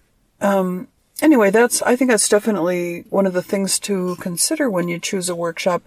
um, 0.41 0.87
anyway, 1.21 1.49
that's, 1.49 1.81
I 1.81 1.95
think 1.95 2.11
that's 2.11 2.29
definitely 2.29 3.05
one 3.09 3.25
of 3.25 3.33
the 3.33 3.41
things 3.41 3.79
to 3.79 4.15
consider 4.17 4.69
when 4.69 4.87
you 4.87 4.99
choose 4.99 5.29
a 5.29 5.35
workshop. 5.35 5.83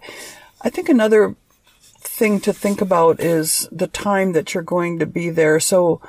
I 0.61 0.69
think 0.69 0.89
another 0.89 1.35
thing 1.99 2.39
to 2.41 2.53
think 2.53 2.81
about 2.81 3.19
is 3.19 3.67
the 3.71 3.87
time 3.87 4.33
that 4.33 4.53
you're 4.53 4.63
going 4.63 4.99
to 4.99 5.05
be 5.05 5.29
there. 5.29 5.59
So 5.59 6.01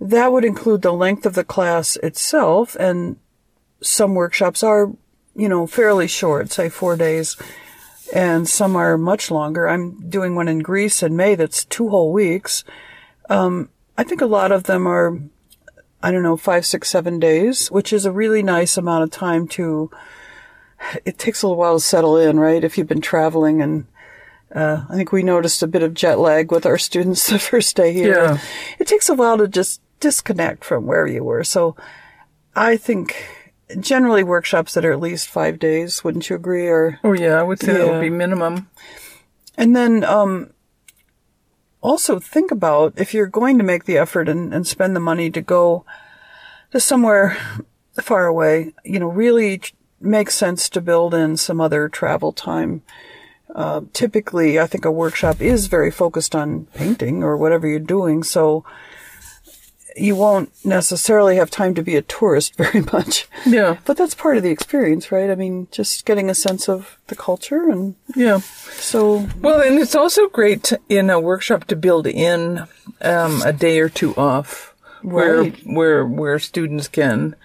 that 0.00 0.32
would 0.32 0.44
include 0.44 0.82
the 0.82 0.92
length 0.92 1.24
of 1.24 1.34
the 1.34 1.44
class 1.44 1.96
itself 1.96 2.76
and 2.78 3.16
some 3.80 4.14
workshops 4.14 4.62
are, 4.62 4.92
you 5.34 5.48
know, 5.48 5.66
fairly 5.66 6.06
short, 6.06 6.50
say 6.50 6.68
four 6.68 6.96
days, 6.96 7.36
and 8.12 8.48
some 8.48 8.76
are 8.76 8.98
much 8.98 9.30
longer. 9.30 9.68
I'm 9.68 10.08
doing 10.08 10.34
one 10.34 10.48
in 10.48 10.60
Greece 10.60 11.02
in 11.02 11.16
May 11.16 11.34
that's 11.34 11.64
two 11.64 11.88
whole 11.88 12.12
weeks. 12.12 12.64
Um, 13.30 13.70
I 13.96 14.04
think 14.04 14.20
a 14.20 14.26
lot 14.26 14.52
of 14.52 14.64
them 14.64 14.86
are 14.86 15.18
I 16.04 16.10
don't 16.10 16.22
know, 16.22 16.36
five, 16.36 16.66
six, 16.66 16.90
seven 16.90 17.18
days, 17.18 17.70
which 17.70 17.90
is 17.90 18.04
a 18.04 18.12
really 18.12 18.42
nice 18.42 18.76
amount 18.76 19.04
of 19.04 19.10
time 19.10 19.48
to, 19.48 19.90
it 21.06 21.16
takes 21.16 21.42
a 21.42 21.46
little 21.46 21.56
while 21.56 21.78
to 21.78 21.80
settle 21.80 22.18
in, 22.18 22.38
right? 22.38 22.62
If 22.62 22.76
you've 22.76 22.86
been 22.86 23.00
traveling 23.00 23.62
and, 23.62 23.86
uh, 24.54 24.84
I 24.86 24.96
think 24.96 25.12
we 25.12 25.22
noticed 25.22 25.62
a 25.62 25.66
bit 25.66 25.82
of 25.82 25.94
jet 25.94 26.18
lag 26.18 26.52
with 26.52 26.66
our 26.66 26.76
students 26.88 27.30
the 27.30 27.38
first 27.38 27.74
day 27.74 27.94
here. 27.94 28.22
Yeah. 28.22 28.38
It 28.78 28.86
takes 28.86 29.08
a 29.08 29.14
while 29.14 29.38
to 29.38 29.48
just 29.48 29.80
disconnect 29.98 30.62
from 30.62 30.84
where 30.84 31.06
you 31.06 31.24
were. 31.24 31.42
So 31.42 31.74
I 32.54 32.76
think 32.76 33.16
generally 33.80 34.22
workshops 34.22 34.74
that 34.74 34.84
are 34.84 34.92
at 34.92 35.00
least 35.00 35.28
five 35.28 35.58
days, 35.58 36.04
wouldn't 36.04 36.28
you 36.28 36.36
agree? 36.36 36.66
Or, 36.68 37.00
Oh 37.04 37.12
yeah, 37.12 37.38
I 37.38 37.42
would 37.42 37.60
say 37.60 37.72
that 37.72 37.78
Yeah. 37.84 37.92
would 37.92 38.00
be 38.00 38.10
minimum. 38.10 38.68
and 39.56 39.74
then, 39.74 40.04
um, 40.04 40.50
also 41.80 42.18
think 42.18 42.50
about 42.50 42.94
if 42.96 43.12
you're 43.12 43.26
going 43.26 43.58
to 43.58 43.64
make 43.64 43.84
the 43.84 43.98
effort 43.98 44.28
and, 44.28 44.54
and 44.54 44.66
spend 44.66 44.96
the 44.96 45.00
money 45.00 45.30
to 45.30 45.40
go 45.42 45.84
to 46.72 46.80
somewhere 46.80 47.36
far 48.00 48.26
away, 48.26 48.72
you 48.84 48.98
know, 48.98 49.08
really 49.08 49.60
makes 50.00 50.34
sense 50.34 50.68
to 50.70 50.80
build 50.80 51.14
in 51.14 51.36
some 51.36 51.60
other 51.60 51.88
travel 51.88 52.32
time. 52.32 52.82
Uh, 53.54 53.82
typically, 53.92 54.58
I 54.58 54.66
think 54.66 54.84
a 54.84 54.90
workshop 54.90 55.40
is 55.40 55.66
very 55.68 55.90
focused 55.90 56.34
on 56.34 56.66
painting 56.74 57.22
or 57.22 57.36
whatever 57.36 57.68
you're 57.68 57.78
doing, 57.78 58.22
so 58.24 58.64
you 59.96 60.16
won't 60.16 60.50
necessarily 60.64 61.36
have 61.36 61.50
time 61.50 61.74
to 61.74 61.82
be 61.82 61.94
a 61.96 62.02
tourist 62.02 62.56
very 62.58 62.80
much. 62.92 63.26
Yeah. 63.46 63.76
But 63.84 63.96
that's 63.96 64.14
part 64.14 64.36
of 64.36 64.42
the 64.42 64.50
experience, 64.50 65.12
right? 65.12 65.30
I 65.30 65.34
mean, 65.34 65.68
just 65.70 66.04
getting 66.04 66.28
a 66.30 66.34
sense 66.34 66.68
of 66.68 66.98
the 67.06 67.14
culture 67.16 67.68
and 67.70 67.94
Yeah. 68.16 68.38
so 68.38 69.28
Well, 69.40 69.60
and 69.60 69.78
it's 69.78 69.94
also 69.94 70.28
great 70.28 70.72
in 70.88 71.10
a 71.10 71.20
workshop 71.20 71.64
to 71.66 71.76
build 71.76 72.06
in 72.06 72.66
um, 73.02 73.42
a 73.42 73.52
day 73.52 73.78
or 73.80 73.88
two 73.88 74.14
off, 74.16 74.74
where 75.02 75.42
Right. 75.42 75.60
where 75.64 76.04
where 76.06 76.38
students 76.38 76.88
can 76.88 77.36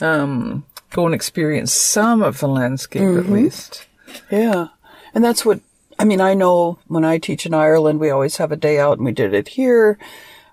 um, 0.00 0.64
go 0.90 1.06
and 1.06 1.14
experience 1.14 1.72
some 1.72 2.22
of 2.22 2.40
the 2.40 2.48
landscape 2.48 3.02
at 3.18 3.28
least. 3.30 3.86
Yeah. 4.30 4.68
And 5.14 5.22
that's 5.22 5.44
what, 5.44 5.60
I 5.98 6.04
mean, 6.04 6.20
I 6.20 6.34
know 6.34 6.78
when 6.88 7.04
I 7.04 7.18
teach 7.18 7.44
in 7.46 7.54
Ireland, 7.54 8.00
we 8.00 8.10
always 8.10 8.38
have 8.38 8.50
a 8.50 8.56
day 8.56 8.78
out 8.80 8.96
and 8.98 9.04
we 9.04 9.12
did 9.12 9.34
it 9.34 9.48
here. 9.48 9.98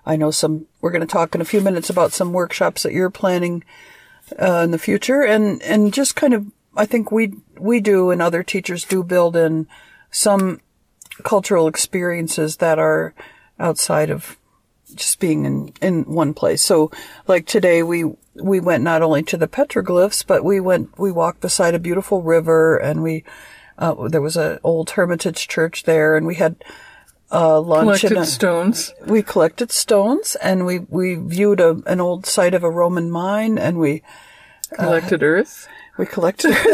I 0.06 0.16
know 0.16 0.30
some, 0.30 0.66
we're 0.80 0.90
going 0.90 1.00
to 1.00 1.06
talk 1.06 1.34
in 1.34 1.40
a 1.40 1.46
few 1.46 1.60
minutes 1.60 1.90
about 1.90 2.12
some 2.12 2.32
workshops 2.32 2.82
that 2.82 2.92
you're 2.92 3.10
planning, 3.10 3.64
uh, 4.40 4.62
in 4.64 4.70
the 4.70 4.78
future. 4.78 5.22
And, 5.22 5.62
and 5.62 5.92
just 5.92 6.16
kind 6.16 6.34
of, 6.34 6.46
I 6.76 6.86
think 6.86 7.10
we, 7.10 7.34
we 7.58 7.80
do 7.80 8.10
and 8.10 8.22
other 8.22 8.42
teachers 8.42 8.84
do 8.84 9.02
build 9.02 9.36
in 9.36 9.66
some 10.10 10.60
cultural 11.22 11.68
experiences 11.68 12.56
that 12.56 12.78
are 12.78 13.14
outside 13.58 14.10
of 14.10 14.36
just 14.94 15.20
being 15.20 15.44
in, 15.44 15.72
in 15.80 16.04
one 16.04 16.34
place. 16.34 16.62
So 16.62 16.90
like 17.26 17.46
today 17.46 17.82
we, 17.82 18.04
we 18.34 18.60
went 18.60 18.82
not 18.82 19.02
only 19.02 19.22
to 19.24 19.36
the 19.36 19.48
petroglyphs, 19.48 20.26
but 20.26 20.44
we 20.44 20.60
went, 20.60 20.98
we 20.98 21.12
walked 21.12 21.40
beside 21.40 21.74
a 21.74 21.78
beautiful 21.78 22.22
river 22.22 22.76
and 22.76 23.02
we, 23.02 23.24
uh, 23.78 24.08
there 24.08 24.22
was 24.22 24.36
an 24.36 24.58
old 24.64 24.90
Hermitage 24.90 25.46
church 25.46 25.84
there 25.84 26.16
and 26.16 26.26
we 26.26 26.36
had, 26.36 26.56
uh, 27.32 27.60
lunch 27.60 27.84
Collected 28.00 28.12
and 28.12 28.20
a, 28.20 28.26
stones. 28.26 28.92
we 29.06 29.22
collected 29.22 29.70
stones 29.70 30.34
and 30.36 30.66
we, 30.66 30.80
we 30.80 31.14
viewed 31.14 31.60
a, 31.60 31.80
an 31.86 32.00
old 32.00 32.26
site 32.26 32.54
of 32.54 32.64
a 32.64 32.70
Roman 32.70 33.10
mine 33.10 33.58
and 33.58 33.78
we, 33.78 34.02
Collected 34.74 35.22
earth. 35.22 35.66
we 35.98 36.06
collected. 36.06 36.56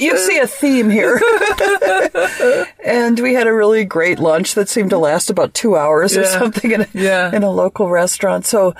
You 0.00 0.16
see 0.18 0.38
a 0.38 0.46
theme 0.46 0.90
here. 0.90 1.20
and 2.84 3.18
we 3.20 3.34
had 3.34 3.46
a 3.46 3.52
really 3.52 3.84
great 3.84 4.18
lunch 4.18 4.54
that 4.54 4.68
seemed 4.68 4.90
to 4.90 4.98
last 4.98 5.30
about 5.30 5.54
two 5.54 5.76
hours 5.76 6.16
or 6.16 6.24
something 6.24 6.70
in 6.70 6.80
a, 6.82 6.86
Yeah. 6.92 7.34
in 7.34 7.42
a 7.42 7.50
local 7.50 7.88
restaurant. 7.90 8.46
So, 8.46 8.74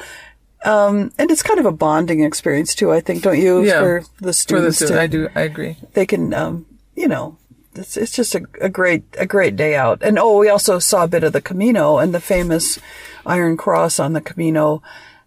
um, 0.65 1.13
and 1.19 1.31
it's 1.31 1.43
kind 1.43 1.61
of 1.61 1.67
a 1.67 1.73
bonding 1.73 2.23
experience 2.23 2.75
too, 2.75 2.93
I 2.93 3.01
think, 3.01 3.23
don't 3.23 3.39
you? 3.41 3.63
Yeah. 3.63 3.81
For 3.81 4.01
the 4.01 4.07
For 4.19 4.25
the 4.27 4.33
students 4.33 4.77
student, 4.77 4.97
to, 4.97 5.03
I 5.03 5.07
do. 5.07 5.29
I 5.35 5.41
agree. 5.43 5.77
they 5.95 6.07
can, 6.07 6.35
um, 6.35 6.67
you 6.95 7.09
know, 7.09 7.37
it's, 7.79 7.97
it's 7.97 8.13
just 8.13 8.35
a, 8.35 8.43
a 8.61 8.69
great, 8.69 9.05
a 9.19 9.27
great 9.27 9.57
day 9.57 9.75
out. 9.75 10.03
And 10.03 10.19
oh, 10.19 10.39
we 10.39 10.49
also 10.49 10.79
saw 10.79 11.05
a 11.05 11.09
bit 11.09 11.25
of 11.25 11.33
the 11.33 11.41
Camino 11.41 11.99
and 11.99 12.15
the 12.15 12.21
famous 12.21 12.79
Iron 13.25 13.57
Cross 13.57 13.99
on 13.99 14.13
the 14.13 14.21
Camino, 14.21 14.83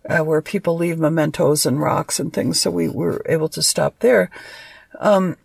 uh, 0.10 0.20
where 0.20 0.42
people 0.42 0.76
leave 0.76 1.00
mementos 1.00 1.66
and 1.66 1.82
rocks 1.82 2.20
and 2.20 2.34
things. 2.34 2.60
So 2.60 2.72
we 2.72 2.88
were 2.88 3.22
able 3.28 3.50
to 3.50 3.62
stop 3.62 4.00
there. 4.00 4.30
Um, 5.00 5.38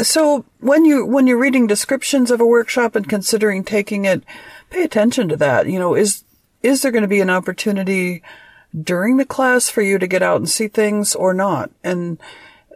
so 0.00 0.44
when 0.60 0.84
you, 0.84 1.04
when 1.04 1.26
you're 1.26 1.38
reading 1.38 1.66
descriptions 1.66 2.30
of 2.30 2.40
a 2.40 2.46
workshop 2.46 2.96
and 2.96 3.08
considering 3.08 3.64
taking 3.64 4.04
it, 4.04 4.22
pay 4.70 4.82
attention 4.82 5.28
to 5.28 5.36
that. 5.36 5.66
You 5.66 5.78
know, 5.78 5.94
is, 5.94 6.24
is 6.62 6.82
there 6.82 6.92
going 6.92 7.02
to 7.02 7.08
be 7.08 7.20
an 7.20 7.30
opportunity 7.30 8.22
during 8.78 9.18
the 9.18 9.26
class 9.26 9.68
for 9.68 9.82
you 9.82 9.98
to 9.98 10.06
get 10.06 10.22
out 10.22 10.36
and 10.36 10.48
see 10.48 10.68
things 10.68 11.14
or 11.14 11.34
not? 11.34 11.70
And, 11.84 12.18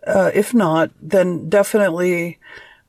uh, 0.07 0.31
if 0.35 0.55
not, 0.55 0.91
then 1.03 1.49
definitely 1.49 2.39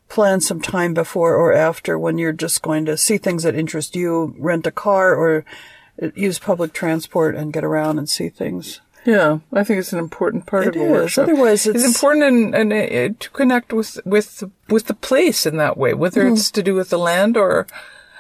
plan 0.10 0.40
some 0.42 0.62
time 0.62 0.94
before 0.94 1.36
or 1.36 1.52
after 1.54 1.98
when 2.00 2.18
you're 2.18 2.32
just 2.34 2.62
going 2.62 2.86
to 2.86 2.98
see 2.98 3.18
things 3.18 3.44
that 3.44 3.56
interest 3.56 3.96
you, 3.96 4.36
rent 4.38 4.66
a 4.68 4.72
car 4.72 5.16
or 5.16 5.44
use 6.16 6.40
public 6.40 6.74
transport 6.74 7.36
and 7.36 7.52
get 7.54 7.64
around 7.64 7.98
and 7.98 8.10
see 8.10 8.30
things. 8.30 8.82
Yeah, 9.06 9.40
I 9.54 9.64
think 9.64 9.80
it's 9.80 9.94
an 9.94 10.00
important 10.00 10.46
part 10.46 10.68
It 10.68 10.76
of 10.76 10.82
a 10.82 10.86
is. 10.86 10.92
workshop. 10.92 11.24
Otherwise, 11.24 11.66
it's- 11.66 11.86
important 11.86 12.54
and, 12.56 12.74
uh, 12.74 13.16
to 13.20 13.30
connect 13.32 13.72
with 13.72 14.00
with 14.06 14.44
with 14.70 14.88
the 14.88 14.94
place 14.94 15.46
in 15.46 15.56
that 15.58 15.78
way, 15.78 15.94
whether 15.94 16.24
Mm-hmm. 16.24 16.34
it's 16.34 16.52
to 16.52 16.64
do 16.64 16.76
with 16.76 16.90
the 16.90 17.00
land 17.00 17.38
or 17.38 17.68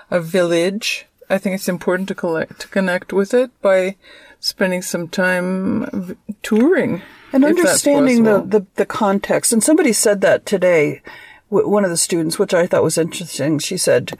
a 0.09 0.21
village. 0.21 1.05
I 1.29 1.37
think 1.37 1.55
it's 1.55 1.67
important 1.67 2.07
to 2.07 2.15
collect 2.15 2.61
to 2.61 2.67
connect 2.69 3.11
with 3.11 3.33
it 3.33 3.51
by 3.61 3.97
spending 4.39 4.81
some 4.81 5.09
time 5.09 5.89
v- 5.91 6.15
touring 6.41 7.01
And 7.33 7.43
understanding 7.43 8.23
the, 8.23 8.39
the, 8.41 8.65
the 8.75 8.85
context. 8.85 9.51
And 9.51 9.61
somebody 9.61 9.91
said 9.91 10.21
that 10.21 10.45
today, 10.45 11.01
one 11.49 11.83
of 11.83 11.89
the 11.89 11.97
students, 11.97 12.37
which 12.37 12.53
I 12.53 12.67
thought 12.67 12.83
was 12.83 12.97
interesting. 12.97 13.59
She 13.59 13.77
said, 13.77 14.17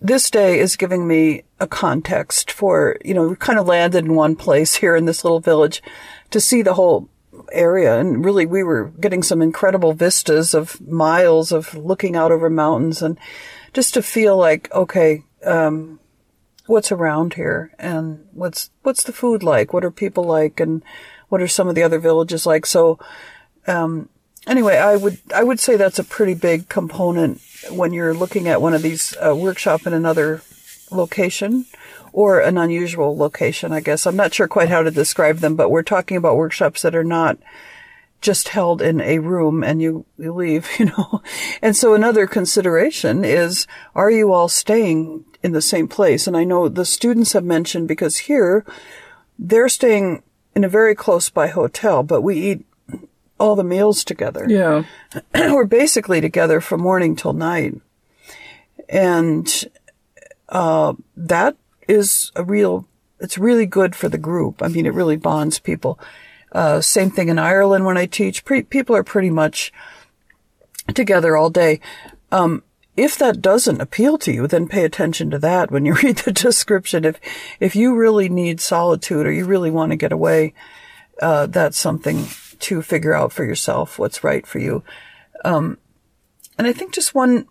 this 0.00 0.30
day 0.30 0.58
is 0.58 0.76
giving 0.76 1.06
me 1.06 1.42
a 1.58 1.66
context 1.66 2.50
for, 2.50 2.98
you 3.04 3.14
know, 3.14 3.28
we 3.28 3.36
kind 3.36 3.58
of 3.58 3.66
landed 3.66 4.04
in 4.04 4.14
one 4.14 4.36
place 4.36 4.74
here 4.76 4.96
in 4.96 5.06
this 5.06 5.24
little 5.24 5.40
village 5.40 5.82
to 6.30 6.40
see 6.40 6.62
the 6.62 6.74
whole 6.74 7.08
area. 7.52 7.98
And 7.98 8.24
really, 8.24 8.46
we 8.46 8.62
were 8.62 8.92
getting 9.00 9.22
some 9.22 9.42
incredible 9.42 9.92
vistas 9.92 10.54
of 10.54 10.80
miles 10.86 11.52
of 11.52 11.74
looking 11.74 12.16
out 12.16 12.32
over 12.32 12.50
mountains 12.50 13.02
and 13.02 13.18
just 13.72 13.94
to 13.94 14.02
feel 14.02 14.36
like, 14.36 14.72
okay, 14.72 15.22
um, 15.44 16.00
what's 16.66 16.90
around 16.90 17.34
here 17.34 17.72
and 17.78 18.26
what's, 18.32 18.70
what's 18.82 19.04
the 19.04 19.12
food 19.12 19.42
like? 19.42 19.72
What 19.72 19.84
are 19.84 19.90
people 19.90 20.24
like? 20.24 20.60
And 20.60 20.82
what 21.28 21.42
are 21.42 21.48
some 21.48 21.68
of 21.68 21.74
the 21.74 21.82
other 21.82 21.98
villages 21.98 22.46
like? 22.46 22.66
So, 22.66 22.98
um, 23.66 24.08
anyway, 24.46 24.76
I 24.76 24.96
would, 24.96 25.18
I 25.34 25.42
would 25.42 25.60
say 25.60 25.76
that's 25.76 25.98
a 25.98 26.04
pretty 26.04 26.34
big 26.34 26.68
component 26.68 27.40
when 27.70 27.92
you're 27.92 28.14
looking 28.14 28.48
at 28.48 28.62
one 28.62 28.74
of 28.74 28.82
these 28.82 29.16
uh, 29.16 29.34
workshop 29.34 29.86
in 29.86 29.92
another 29.92 30.42
location 30.90 31.66
or 32.12 32.40
an 32.40 32.56
unusual 32.56 33.16
location, 33.16 33.72
I 33.72 33.80
guess. 33.80 34.06
I'm 34.06 34.16
not 34.16 34.32
sure 34.32 34.48
quite 34.48 34.68
how 34.68 34.82
to 34.82 34.90
describe 34.90 35.38
them, 35.38 35.56
but 35.56 35.70
we're 35.70 35.82
talking 35.82 36.16
about 36.16 36.36
workshops 36.36 36.82
that 36.82 36.94
are 36.94 37.04
not 37.04 37.38
just 38.20 38.48
held 38.48 38.80
in 38.80 39.00
a 39.00 39.18
room 39.18 39.62
and 39.62 39.82
you, 39.82 40.06
you 40.18 40.32
leave, 40.32 40.68
you 40.78 40.86
know. 40.86 41.22
And 41.62 41.76
so 41.76 41.94
another 41.94 42.26
consideration 42.26 43.24
is, 43.24 43.66
are 43.94 44.10
you 44.10 44.32
all 44.32 44.48
staying 44.48 45.24
in 45.42 45.52
the 45.52 45.62
same 45.62 45.88
place? 45.88 46.26
And 46.26 46.36
I 46.36 46.44
know 46.44 46.68
the 46.68 46.84
students 46.84 47.32
have 47.32 47.44
mentioned 47.44 47.88
because 47.88 48.16
here 48.18 48.64
they're 49.38 49.68
staying 49.68 50.22
in 50.54 50.64
a 50.64 50.68
very 50.68 50.94
close 50.94 51.28
by 51.28 51.48
hotel, 51.48 52.02
but 52.02 52.22
we 52.22 52.36
eat 52.36 52.65
all 53.38 53.56
the 53.56 53.64
meals 53.64 54.04
together. 54.04 54.46
Yeah. 54.48 54.84
We're 55.34 55.64
basically 55.66 56.20
together 56.20 56.60
from 56.60 56.80
morning 56.80 57.16
till 57.16 57.32
night. 57.32 57.74
And, 58.88 59.48
uh, 60.48 60.94
that 61.16 61.56
is 61.88 62.32
a 62.36 62.44
real, 62.44 62.86
it's 63.20 63.38
really 63.38 63.66
good 63.66 63.94
for 63.94 64.08
the 64.08 64.18
group. 64.18 64.62
I 64.62 64.68
mean, 64.68 64.86
it 64.86 64.94
really 64.94 65.16
bonds 65.16 65.58
people. 65.58 65.98
Uh, 66.52 66.80
same 66.80 67.10
thing 67.10 67.28
in 67.28 67.38
Ireland 67.38 67.84
when 67.84 67.98
I 67.98 68.06
teach. 68.06 68.44
Pre- 68.44 68.62
people 68.62 68.96
are 68.96 69.04
pretty 69.04 69.30
much 69.30 69.72
together 70.94 71.36
all 71.36 71.50
day. 71.50 71.80
Um, 72.30 72.62
if 72.96 73.18
that 73.18 73.42
doesn't 73.42 73.80
appeal 73.80 74.16
to 74.18 74.32
you, 74.32 74.46
then 74.46 74.68
pay 74.68 74.84
attention 74.84 75.30
to 75.30 75.38
that 75.40 75.70
when 75.70 75.84
you 75.84 75.94
read 76.02 76.18
the 76.18 76.32
description. 76.32 77.04
If, 77.04 77.20
if 77.60 77.76
you 77.76 77.94
really 77.94 78.28
need 78.28 78.60
solitude 78.60 79.26
or 79.26 79.32
you 79.32 79.44
really 79.44 79.70
want 79.70 79.90
to 79.92 79.96
get 79.96 80.12
away, 80.12 80.54
uh, 81.20 81.46
that's 81.46 81.78
something 81.78 82.26
to 82.60 82.82
figure 82.82 83.14
out 83.14 83.32
for 83.32 83.44
yourself 83.44 83.98
what's 83.98 84.24
right 84.24 84.46
for 84.46 84.58
you. 84.58 84.82
Um, 85.44 85.78
and 86.58 86.66
I 86.66 86.72
think 86.72 86.92
just 86.92 87.14
one, 87.14 87.46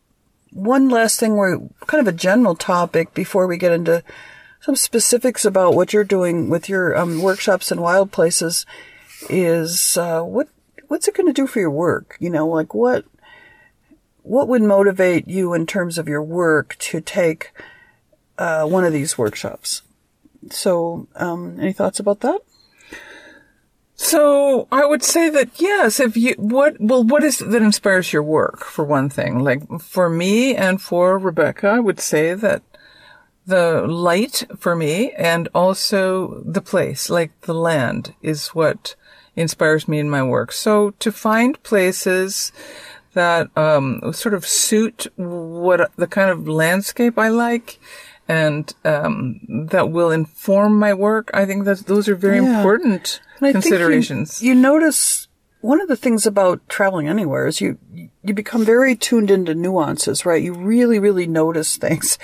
one 0.51 0.89
last 0.89 1.19
thing 1.19 1.35
where 1.35 1.59
kind 1.87 2.01
of 2.01 2.13
a 2.13 2.17
general 2.17 2.55
topic 2.55 3.13
before 3.13 3.47
we 3.47 3.57
get 3.57 3.71
into 3.71 4.03
some 4.61 4.75
specifics 4.75 5.45
about 5.45 5.75
what 5.75 5.93
you're 5.93 6.03
doing 6.03 6.49
with 6.49 6.67
your 6.67 6.97
um, 6.97 7.21
workshops 7.21 7.71
in 7.71 7.81
wild 7.81 8.11
places 8.11 8.65
is 9.29 9.95
uh, 9.97 10.21
what 10.21 10.49
what's 10.87 11.07
it 11.07 11.15
going 11.15 11.27
to 11.27 11.33
do 11.33 11.47
for 11.47 11.59
your 11.59 11.71
work? 11.71 12.17
You 12.19 12.29
know, 12.29 12.47
like 12.47 12.73
what 12.73 13.05
what 14.23 14.47
would 14.47 14.63
motivate 14.63 15.27
you 15.27 15.53
in 15.53 15.67
terms 15.67 15.99
of 15.99 16.07
your 16.07 16.23
work 16.23 16.75
to 16.79 16.99
take 16.99 17.51
uh, 18.39 18.65
one 18.65 18.83
of 18.83 18.91
these 18.91 19.17
workshops? 19.19 19.83
So, 20.49 21.07
um, 21.15 21.59
any 21.59 21.73
thoughts 21.73 21.99
about 21.99 22.21
that? 22.21 22.41
So 23.97 24.67
I 24.71 24.85
would 24.85 25.03
say 25.03 25.29
that 25.29 25.49
yes, 25.59 25.99
if 25.99 26.17
you, 26.17 26.35
what, 26.37 26.75
well, 26.79 27.03
what 27.03 27.23
is 27.23 27.41
it 27.41 27.49
that 27.51 27.61
inspires 27.61 28.11
your 28.11 28.23
work 28.23 28.65
for 28.65 28.83
one 28.83 29.09
thing? 29.09 29.39
Like 29.39 29.79
for 29.79 30.09
me 30.09 30.53
and 30.55 30.81
for 30.81 31.17
Rebecca, 31.17 31.67
I 31.69 31.79
would 31.79 31.99
say 32.01 32.33
that 32.33 32.61
the 33.47 33.85
light 33.87 34.43
for 34.57 34.75
me 34.75 35.11
and 35.13 35.47
also 35.55 36.41
the 36.43 36.61
place, 36.61 37.09
like 37.09 37.39
the 37.41 37.53
land 37.53 38.13
is 38.21 38.49
what 38.49 38.95
inspires 39.35 39.87
me 39.87 39.99
in 39.99 40.09
my 40.09 40.23
work. 40.23 40.51
So 40.51 40.91
to 40.99 41.11
find 41.11 41.61
places 41.63 42.51
that, 43.13 43.49
um, 43.57 44.01
sort 44.11 44.33
of 44.33 44.45
suit 44.45 45.07
what 45.15 45.91
the 45.95 46.07
kind 46.07 46.29
of 46.29 46.47
landscape 46.49 47.17
I 47.17 47.29
like 47.29 47.79
and, 48.27 48.73
um, 48.83 49.39
that 49.69 49.89
will 49.89 50.11
inform 50.11 50.77
my 50.79 50.93
work. 50.93 51.29
I 51.33 51.45
think 51.45 51.63
that 51.65 51.85
those 51.85 52.09
are 52.09 52.15
very 52.15 52.37
Yeah. 52.39 52.57
important 52.57 53.21
And 53.35 53.53
think 53.53 53.55
you- 53.55 53.61
considerations. 53.61 54.41
You, 54.41 54.55
notice 54.55 55.27
one 55.61 55.81
of 55.81 55.87
the 55.87 55.95
things 55.95 56.25
about 56.25 56.67
traveling 56.69 57.07
anywhere 57.07 57.47
is 57.47 57.59
you 57.59 57.77
you 58.23 58.33
become 58.33 58.63
very 58.65 58.95
tuned 58.95 59.31
into 59.31 59.55
nuances, 59.55 60.25
right? 60.25 60.41
You 60.43 60.53
really, 60.53 60.99
really 60.99 61.27
notice 61.27 61.77
things, 61.77 62.17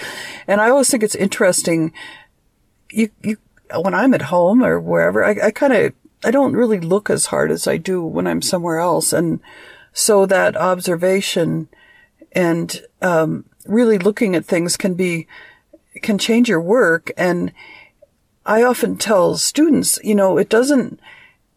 and 0.48 0.62
I 0.62 0.70
always 0.70 0.90
think 0.90 1.04
it's 1.04 1.16
interesting. 1.16 1.92
You 2.92 3.10
you 3.24 3.38
when 3.80 3.94
I'm 3.94 4.14
at 4.14 4.24
home 4.24 4.64
or 4.64 4.80
wherever, 4.80 5.24
I, 5.24 5.38
I 5.46 5.52
kind 5.52 5.74
of 5.74 5.94
I 6.24 6.32
don't 6.32 6.54
really 6.54 6.80
look 6.80 7.10
as 7.10 7.28
hard 7.28 7.52
as 7.52 7.68
I 7.68 7.78
do 7.78 8.04
when 8.04 8.28
I'm 8.28 8.42
somewhere 8.42 8.80
else, 8.80 9.12
and 9.12 9.40
so 9.94 10.26
that 10.26 10.56
observation 10.56 11.68
and 12.34 12.82
um, 13.02 13.46
really 13.66 13.98
looking 13.98 14.36
at 14.36 14.46
things 14.46 14.78
can 14.78 14.94
be 14.94 15.28
can 16.02 16.18
change 16.18 16.48
your 16.48 16.62
work 16.62 17.12
and 17.18 17.52
I 18.46 18.64
often 18.64 18.98
tell 18.98 19.38
students, 19.38 20.00
you 20.04 20.16
know, 20.16 20.38
it 20.38 20.50
doesn't, 20.50 21.00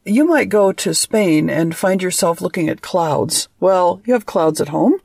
you 0.05 0.27
might 0.27 0.49
go 0.49 0.73
to 0.73 0.95
Spain 0.95 1.49
and 1.49 1.75
find 1.75 2.03
yourself 2.03 2.41
looking 2.41 2.69
at 2.69 2.83
clouds. 2.83 3.49
Well, 3.61 4.03
you 4.05 4.13
have 4.13 4.27
clouds 4.27 4.61
at 4.61 4.69
home, 4.69 5.01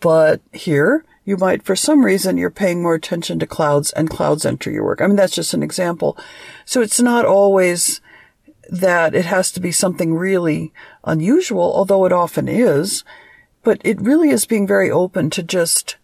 but 0.00 0.40
here 0.52 1.04
you 1.24 1.36
might, 1.36 1.64
for 1.64 1.76
some 1.76 2.04
reason, 2.04 2.38
you're 2.38 2.50
paying 2.50 2.82
more 2.82 2.94
attention 2.94 3.38
to 3.40 3.46
clouds 3.46 3.92
and 3.92 4.08
clouds 4.08 4.46
enter 4.46 4.70
your 4.70 4.84
work. 4.84 5.02
I 5.02 5.06
mean, 5.06 5.16
that's 5.16 5.34
just 5.34 5.54
an 5.54 5.62
example. 5.62 6.16
So 6.64 6.80
it's 6.80 7.00
not 7.00 7.24
always 7.24 8.00
that 8.70 9.14
it 9.14 9.26
has 9.26 9.52
to 9.52 9.60
be 9.60 9.72
something 9.72 10.14
really 10.14 10.72
unusual, 11.04 11.72
although 11.74 12.04
it 12.04 12.12
often 12.12 12.48
is, 12.48 13.04
but 13.62 13.80
it 13.84 14.00
really 14.00 14.30
is 14.30 14.46
being 14.46 14.66
very 14.66 14.90
open 14.90 15.30
to 15.30 15.42
just 15.42 15.96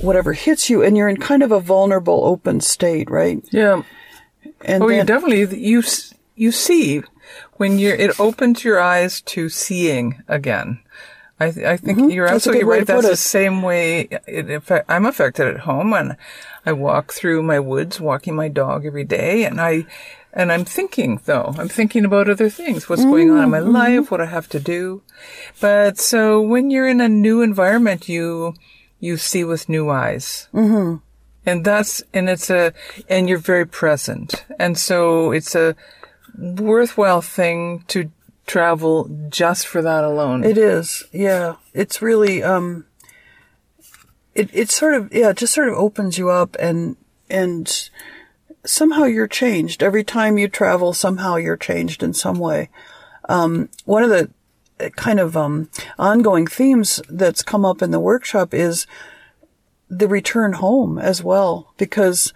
whatever 0.00 0.34
hits 0.34 0.68
you 0.68 0.82
and 0.82 0.96
you're 0.96 1.08
in 1.08 1.16
kind 1.16 1.42
of 1.42 1.50
a 1.50 1.60
vulnerable 1.60 2.24
open 2.24 2.60
state, 2.60 3.10
right? 3.10 3.42
yeah. 3.50 3.82
And 4.60 4.82
Oh, 4.82 4.88
you 4.88 5.04
definitely 5.04 5.58
you 5.58 5.82
you 6.36 6.52
see 6.52 7.02
when 7.54 7.78
you're 7.78 7.94
it 7.94 8.18
opens 8.20 8.64
your 8.64 8.80
eyes 8.80 9.20
to 9.22 9.48
seeing 9.48 10.22
again. 10.28 10.80
I 11.40 11.50
th- 11.52 11.66
I 11.66 11.76
think 11.76 12.12
you're 12.12 12.26
Mm-hmm. 12.26 12.32
A 12.32 12.36
absolutely 12.36 12.64
right. 12.64 12.86
That's 12.86 13.06
the 13.08 13.16
same 13.16 13.62
way 13.62 14.08
it 14.26 14.50
affect, 14.50 14.90
I'm 14.90 15.06
affected 15.06 15.46
at 15.46 15.60
home, 15.60 15.92
and 15.92 16.16
I 16.66 16.72
walk 16.72 17.12
through 17.12 17.42
my 17.44 17.60
woods, 17.60 18.00
walking 18.00 18.34
my 18.34 18.48
dog 18.48 18.84
every 18.84 19.04
day, 19.04 19.44
and 19.44 19.60
I 19.60 19.86
and 20.32 20.50
I'm 20.50 20.64
thinking 20.64 21.20
though 21.26 21.54
I'm 21.56 21.68
thinking 21.68 22.04
about 22.04 22.28
other 22.28 22.50
things, 22.50 22.88
what's 22.88 23.04
going 23.04 23.30
on 23.30 23.38
in 23.38 23.50
Mm-hmm. 23.50 23.72
my 23.72 23.80
life, 23.80 24.10
what 24.10 24.20
I 24.20 24.26
have 24.26 24.48
to 24.50 24.58
do. 24.60 25.02
But 25.60 25.98
so 25.98 26.40
when 26.42 26.70
you're 26.72 26.88
in 26.88 27.00
a 27.00 27.08
new 27.08 27.40
environment, 27.42 28.08
you 28.08 28.54
you 28.98 29.16
see 29.16 29.44
with 29.44 29.68
new 29.68 29.90
eyes. 29.90 30.48
Mm-hmm. 30.52 30.96
And 31.48 31.64
that's, 31.64 32.02
and 32.12 32.28
it's 32.28 32.50
a, 32.50 32.74
and 33.08 33.28
you're 33.28 33.38
very 33.38 33.66
present. 33.66 34.44
And 34.58 34.76
so 34.76 35.32
it's 35.32 35.54
a 35.54 35.74
worthwhile 36.36 37.22
thing 37.22 37.84
to 37.88 38.10
travel 38.46 39.08
just 39.30 39.66
for 39.66 39.80
that 39.80 40.04
alone. 40.04 40.44
It 40.44 40.58
is, 40.58 41.04
yeah. 41.10 41.56
It's 41.72 42.02
really, 42.02 42.42
um, 42.42 42.84
it, 44.34 44.50
it 44.52 44.70
sort 44.70 44.94
of, 44.94 45.12
yeah, 45.12 45.30
it 45.30 45.38
just 45.38 45.54
sort 45.54 45.68
of 45.68 45.74
opens 45.74 46.18
you 46.18 46.28
up 46.28 46.54
and, 46.60 46.96
and 47.30 47.90
somehow 48.64 49.04
you're 49.04 49.26
changed. 49.26 49.82
Every 49.82 50.04
time 50.04 50.36
you 50.36 50.48
travel, 50.48 50.92
somehow 50.92 51.36
you're 51.36 51.56
changed 51.56 52.02
in 52.02 52.12
some 52.12 52.38
way. 52.38 52.68
Um, 53.28 53.70
one 53.86 54.02
of 54.02 54.10
the 54.10 54.30
uh, 54.80 54.90
kind 54.90 55.18
of, 55.18 55.34
um, 55.34 55.70
ongoing 55.98 56.46
themes 56.46 57.00
that's 57.08 57.42
come 57.42 57.64
up 57.64 57.82
in 57.82 57.90
the 57.90 58.00
workshop 58.00 58.52
is 58.52 58.86
the 59.88 60.08
return 60.08 60.54
home 60.54 60.98
as 60.98 61.22
well, 61.22 61.72
because, 61.76 62.32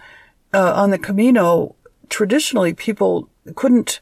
uh, 0.55 0.73
on 0.75 0.91
the 0.91 0.99
Camino, 0.99 1.75
traditionally 2.09 2.75
people 2.75 3.29
couldn't, 3.55 4.01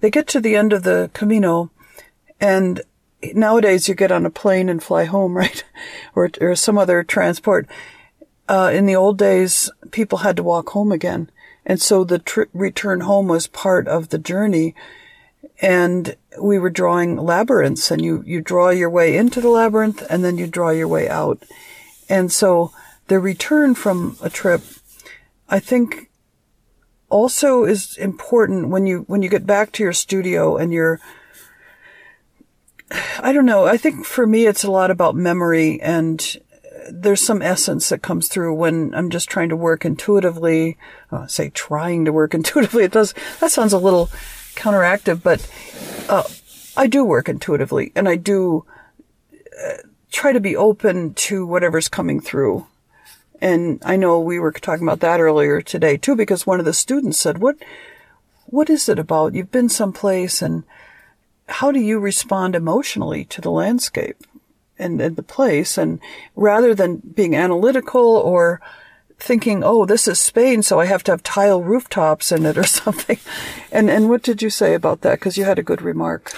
they 0.00 0.10
get 0.10 0.26
to 0.28 0.40
the 0.40 0.56
end 0.56 0.72
of 0.72 0.82
the 0.82 1.10
Camino 1.12 1.70
and 2.40 2.82
nowadays 3.34 3.88
you 3.88 3.94
get 3.94 4.12
on 4.12 4.24
a 4.24 4.30
plane 4.30 4.68
and 4.68 4.82
fly 4.82 5.04
home, 5.04 5.36
right? 5.36 5.64
or, 6.14 6.30
or 6.40 6.54
some 6.54 6.78
other 6.78 7.02
transport. 7.02 7.66
Uh, 8.48 8.70
in 8.72 8.86
the 8.86 8.96
old 8.96 9.16
days, 9.16 9.70
people 9.92 10.18
had 10.18 10.36
to 10.36 10.42
walk 10.42 10.70
home 10.70 10.90
again. 10.90 11.30
And 11.64 11.80
so 11.80 12.04
the 12.04 12.18
tr- 12.18 12.44
return 12.52 13.00
home 13.00 13.28
was 13.28 13.46
part 13.46 13.86
of 13.86 14.08
the 14.08 14.18
journey. 14.18 14.74
And 15.62 16.16
we 16.40 16.58
were 16.58 16.70
drawing 16.70 17.16
labyrinths 17.16 17.90
and 17.90 18.02
you, 18.02 18.24
you 18.26 18.40
draw 18.40 18.70
your 18.70 18.90
way 18.90 19.16
into 19.16 19.40
the 19.40 19.50
labyrinth 19.50 20.04
and 20.08 20.24
then 20.24 20.38
you 20.38 20.46
draw 20.46 20.70
your 20.70 20.88
way 20.88 21.08
out. 21.08 21.42
And 22.08 22.32
so 22.32 22.72
the 23.10 23.18
return 23.18 23.74
from 23.74 24.16
a 24.22 24.30
trip, 24.30 24.62
I 25.48 25.58
think 25.58 26.08
also 27.08 27.64
is 27.64 27.96
important 27.96 28.68
when 28.68 28.86
you, 28.86 29.00
when 29.08 29.20
you 29.20 29.28
get 29.28 29.44
back 29.44 29.72
to 29.72 29.82
your 29.82 29.92
studio 29.92 30.56
and 30.56 30.72
you're, 30.72 31.00
I 33.18 33.32
don't 33.32 33.46
know. 33.46 33.66
I 33.66 33.76
think 33.76 34.06
for 34.06 34.28
me, 34.28 34.46
it's 34.46 34.62
a 34.62 34.70
lot 34.70 34.92
about 34.92 35.16
memory 35.16 35.82
and 35.82 36.24
there's 36.88 37.20
some 37.20 37.42
essence 37.42 37.88
that 37.88 38.00
comes 38.00 38.28
through 38.28 38.54
when 38.54 38.94
I'm 38.94 39.10
just 39.10 39.28
trying 39.28 39.48
to 39.48 39.56
work 39.56 39.84
intuitively. 39.84 40.78
Uh, 41.10 41.26
say 41.26 41.50
trying 41.50 42.04
to 42.04 42.12
work 42.12 42.32
intuitively. 42.40 42.84
It 42.84 42.92
does, 42.92 43.12
that 43.40 43.50
sounds 43.50 43.72
a 43.72 43.78
little 43.78 44.06
counteractive, 44.54 45.20
but, 45.20 45.50
uh, 46.08 46.22
I 46.76 46.86
do 46.86 47.04
work 47.04 47.28
intuitively 47.28 47.90
and 47.96 48.08
I 48.08 48.14
do 48.14 48.66
uh, 49.60 49.78
try 50.12 50.32
to 50.32 50.38
be 50.38 50.54
open 50.54 51.14
to 51.14 51.44
whatever's 51.44 51.88
coming 51.88 52.20
through. 52.20 52.68
And 53.40 53.80
I 53.84 53.96
know 53.96 54.20
we 54.20 54.38
were 54.38 54.52
talking 54.52 54.86
about 54.86 55.00
that 55.00 55.20
earlier 55.20 55.60
today 55.60 55.96
too, 55.96 56.14
because 56.14 56.46
one 56.46 56.60
of 56.60 56.66
the 56.66 56.72
students 56.72 57.18
said, 57.18 57.38
what, 57.38 57.56
what 58.46 58.68
is 58.68 58.88
it 58.88 58.98
about? 58.98 59.34
You've 59.34 59.50
been 59.50 59.68
someplace 59.68 60.42
and 60.42 60.64
how 61.48 61.72
do 61.72 61.80
you 61.80 61.98
respond 61.98 62.54
emotionally 62.54 63.24
to 63.26 63.40
the 63.40 63.50
landscape 63.50 64.16
and, 64.78 65.00
and 65.00 65.16
the 65.16 65.22
place? 65.22 65.78
And 65.78 66.00
rather 66.36 66.74
than 66.74 66.96
being 66.98 67.34
analytical 67.34 68.16
or 68.16 68.60
thinking, 69.18 69.62
oh, 69.62 69.84
this 69.84 70.08
is 70.08 70.18
Spain, 70.18 70.62
so 70.62 70.80
I 70.80 70.86
have 70.86 71.04
to 71.04 71.12
have 71.12 71.22
tile 71.22 71.62
rooftops 71.62 72.32
in 72.32 72.46
it 72.46 72.56
or 72.56 72.64
something. 72.66 73.18
And, 73.70 73.90
and 73.90 74.08
what 74.08 74.22
did 74.22 74.42
you 74.42 74.50
say 74.50 74.74
about 74.74 75.02
that? 75.02 75.18
Because 75.18 75.36
you 75.36 75.44
had 75.44 75.58
a 75.58 75.64
good 75.64 75.82
remark. 75.82 76.32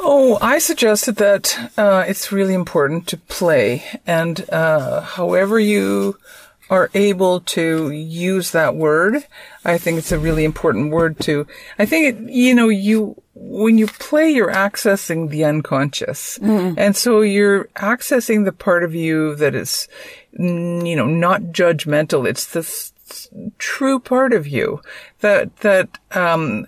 Oh, 0.00 0.38
I 0.40 0.58
suggested 0.58 1.16
that 1.16 1.72
uh, 1.76 2.04
it's 2.06 2.32
really 2.32 2.54
important 2.54 3.06
to 3.08 3.16
play, 3.16 3.84
and 4.06 4.48
uh, 4.50 5.02
however 5.02 5.58
you 5.58 6.18
are 6.70 6.90
able 6.94 7.40
to 7.40 7.90
use 7.90 8.50
that 8.50 8.74
word, 8.74 9.24
I 9.64 9.78
think 9.78 9.98
it's 9.98 10.12
a 10.12 10.18
really 10.18 10.44
important 10.44 10.92
word 10.92 11.18
to. 11.20 11.46
I 11.78 11.86
think 11.86 12.06
it, 12.06 12.32
you 12.32 12.54
know 12.54 12.68
you 12.68 13.20
when 13.34 13.78
you 13.78 13.86
play, 13.86 14.30
you're 14.30 14.52
accessing 14.52 15.30
the 15.30 15.44
unconscious, 15.44 16.38
mm-hmm. 16.38 16.78
and 16.78 16.96
so 16.96 17.20
you're 17.20 17.64
accessing 17.76 18.44
the 18.44 18.52
part 18.52 18.82
of 18.82 18.94
you 18.94 19.34
that 19.36 19.54
is, 19.54 19.88
you 20.32 20.96
know, 20.96 21.06
not 21.06 21.42
judgmental. 21.42 22.28
It's 22.28 22.46
this 22.46 22.92
true 23.56 23.98
part 23.98 24.32
of 24.32 24.46
you 24.46 24.82
that 25.20 25.56
that 25.58 25.98
um, 26.12 26.66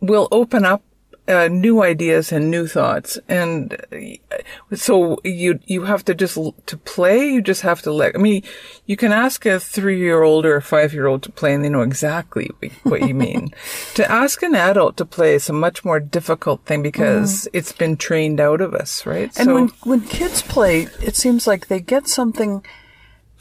will 0.00 0.28
open 0.30 0.64
up 0.64 0.82
uh, 1.28 1.48
new 1.48 1.82
ideas 1.82 2.32
and 2.32 2.50
new 2.50 2.66
thoughts. 2.66 3.18
And 3.28 3.76
uh, 3.92 4.76
so 4.76 5.18
you, 5.24 5.58
you 5.66 5.82
have 5.82 6.04
to 6.06 6.14
just, 6.14 6.38
to 6.66 6.76
play, 6.76 7.28
you 7.28 7.42
just 7.42 7.62
have 7.62 7.82
to 7.82 7.92
let, 7.92 8.14
I 8.14 8.18
mean, 8.18 8.42
you 8.86 8.96
can 8.96 9.12
ask 9.12 9.44
a 9.46 9.58
three 9.58 9.98
year 9.98 10.22
old 10.22 10.46
or 10.46 10.56
a 10.56 10.62
five 10.62 10.92
year 10.92 11.06
old 11.06 11.22
to 11.24 11.32
play 11.32 11.54
and 11.54 11.64
they 11.64 11.68
know 11.68 11.82
exactly 11.82 12.50
what 12.84 13.06
you 13.06 13.14
mean. 13.14 13.50
to 13.94 14.10
ask 14.10 14.42
an 14.42 14.54
adult 14.54 14.96
to 14.98 15.04
play 15.04 15.34
is 15.34 15.48
a 15.48 15.52
much 15.52 15.84
more 15.84 16.00
difficult 16.00 16.64
thing 16.64 16.82
because 16.82 17.42
mm. 17.44 17.48
it's 17.52 17.72
been 17.72 17.96
trained 17.96 18.40
out 18.40 18.60
of 18.60 18.74
us, 18.74 19.04
right? 19.06 19.36
And 19.36 19.46
so, 19.46 19.54
when, 19.54 19.68
when 19.84 20.00
kids 20.02 20.42
play, 20.42 20.88
it 21.02 21.16
seems 21.16 21.46
like 21.46 21.66
they 21.66 21.80
get 21.80 22.06
something, 22.06 22.64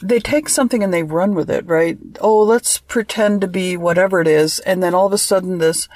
they 0.01 0.19
take 0.19 0.49
something 0.49 0.83
and 0.83 0.93
they 0.93 1.03
run 1.03 1.35
with 1.35 1.49
it, 1.49 1.65
right? 1.65 1.97
Oh, 2.19 2.41
let's 2.41 2.79
pretend 2.79 3.41
to 3.41 3.47
be 3.47 3.77
whatever 3.77 4.21
it 4.21 4.27
is. 4.27 4.59
And 4.59 4.81
then 4.81 4.95
all 4.95 5.05
of 5.05 5.13
a 5.13 5.17
sudden 5.17 5.59
this, 5.59 5.87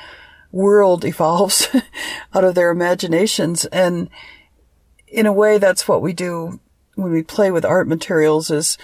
world 0.52 1.06
evolves 1.06 1.68
out 2.34 2.44
of 2.44 2.56
their 2.56 2.72
imaginations. 2.72 3.66
And 3.66 4.10
in 5.08 5.26
a 5.26 5.34
way, 5.34 5.58
that's 5.58 5.88
what 5.88 6.02
we 6.02 6.14
do 6.14 6.60
when 6.96 7.12
we 7.12 7.24
play 7.24 7.52
with 7.52 7.66
art 7.66 7.88
materials 7.88 8.52
is, 8.52 8.78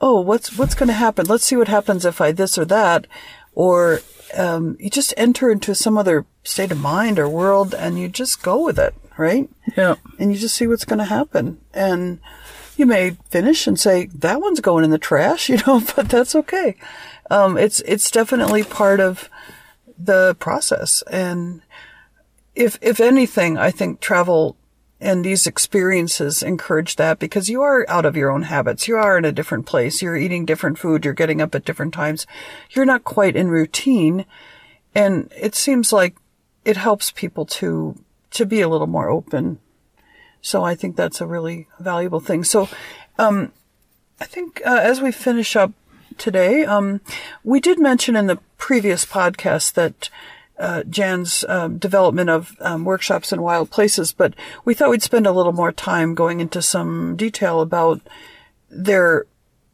oh, 0.00 0.20
what's, 0.20 0.58
what's 0.58 0.74
going 0.74 0.88
to 0.88 0.92
happen? 0.92 1.26
Let's 1.26 1.44
see 1.44 1.56
what 1.56 1.68
happens 1.68 2.04
if 2.04 2.20
I 2.20 2.32
this 2.32 2.58
or 2.58 2.64
that. 2.66 3.06
Or, 3.54 4.00
um, 4.36 4.76
you 4.80 4.90
just 4.90 5.14
enter 5.16 5.50
into 5.50 5.74
some 5.74 5.96
other 5.96 6.26
state 6.42 6.72
of 6.72 6.80
mind 6.80 7.18
or 7.18 7.28
world 7.28 7.74
and 7.74 7.98
you 7.98 8.08
just 8.08 8.42
go 8.42 8.64
with 8.64 8.78
it, 8.78 8.94
right? 9.16 9.48
Yeah. 9.76 9.94
And 10.18 10.32
you 10.32 10.38
just 10.38 10.56
see 10.56 10.66
what's 10.66 10.84
going 10.84 10.98
to 10.98 11.04
happen. 11.04 11.60
And 11.72 12.18
you 12.76 12.86
may 12.86 13.16
finish 13.30 13.66
and 13.66 13.78
say, 13.78 14.06
that 14.06 14.40
one's 14.40 14.60
going 14.60 14.84
in 14.84 14.90
the 14.90 14.98
trash, 14.98 15.48
you 15.48 15.58
know, 15.66 15.82
but 15.94 16.08
that's 16.08 16.34
okay. 16.34 16.76
Um, 17.30 17.56
it's, 17.56 17.80
it's 17.80 18.10
definitely 18.10 18.64
part 18.64 19.00
of, 19.00 19.30
the 19.98 20.36
process. 20.38 21.02
And 21.10 21.62
if, 22.54 22.78
if 22.80 23.00
anything, 23.00 23.58
I 23.58 23.70
think 23.70 24.00
travel 24.00 24.56
and 25.00 25.24
these 25.24 25.46
experiences 25.46 26.42
encourage 26.42 26.96
that 26.96 27.18
because 27.18 27.48
you 27.48 27.60
are 27.62 27.84
out 27.90 28.06
of 28.06 28.16
your 28.16 28.30
own 28.30 28.42
habits. 28.42 28.88
You 28.88 28.96
are 28.96 29.18
in 29.18 29.24
a 29.24 29.32
different 29.32 29.66
place. 29.66 30.00
You're 30.00 30.16
eating 30.16 30.46
different 30.46 30.78
food. 30.78 31.04
You're 31.04 31.14
getting 31.14 31.42
up 31.42 31.54
at 31.54 31.64
different 31.64 31.92
times. 31.92 32.26
You're 32.70 32.86
not 32.86 33.04
quite 33.04 33.36
in 33.36 33.48
routine. 33.48 34.24
And 34.94 35.30
it 35.36 35.54
seems 35.54 35.92
like 35.92 36.16
it 36.64 36.76
helps 36.76 37.10
people 37.10 37.44
to, 37.46 37.96
to 38.30 38.46
be 38.46 38.60
a 38.60 38.68
little 38.68 38.86
more 38.86 39.10
open. 39.10 39.58
So 40.40 40.64
I 40.64 40.74
think 40.74 40.96
that's 40.96 41.20
a 41.20 41.26
really 41.26 41.68
valuable 41.78 42.20
thing. 42.20 42.44
So, 42.44 42.68
um, 43.18 43.52
I 44.20 44.26
think 44.26 44.62
uh, 44.64 44.80
as 44.80 45.00
we 45.00 45.10
finish 45.10 45.56
up 45.56 45.72
today. 46.18 46.64
Um, 46.64 47.00
we 47.42 47.60
did 47.60 47.78
mention 47.78 48.16
in 48.16 48.26
the 48.26 48.38
previous 48.58 49.04
podcast 49.04 49.74
that 49.74 50.10
uh, 50.58 50.84
Jan's 50.84 51.44
um, 51.48 51.78
development 51.78 52.30
of 52.30 52.56
um, 52.60 52.84
workshops 52.84 53.32
in 53.32 53.42
wild 53.42 53.70
places, 53.70 54.12
but 54.12 54.34
we 54.64 54.74
thought 54.74 54.90
we'd 54.90 55.02
spend 55.02 55.26
a 55.26 55.32
little 55.32 55.52
more 55.52 55.72
time 55.72 56.14
going 56.14 56.40
into 56.40 56.62
some 56.62 57.16
detail 57.16 57.60
about 57.60 58.00
their, 58.70 59.26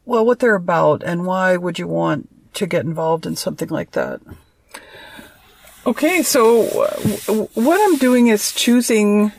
well, 0.04 0.24
what 0.24 0.38
they're 0.38 0.54
about 0.54 1.02
and 1.02 1.26
why 1.26 1.56
would 1.56 1.78
you 1.78 1.86
want 1.86 2.28
to 2.54 2.66
get 2.66 2.84
involved 2.84 3.26
in 3.26 3.36
something 3.36 3.68
like 3.68 3.92
that. 3.92 4.20
Okay, 5.86 6.22
so 6.22 6.62
uh, 6.82 7.46
what 7.54 7.80
I'm 7.80 7.96
doing 7.98 8.28
is 8.28 8.52
choosing 8.52 9.32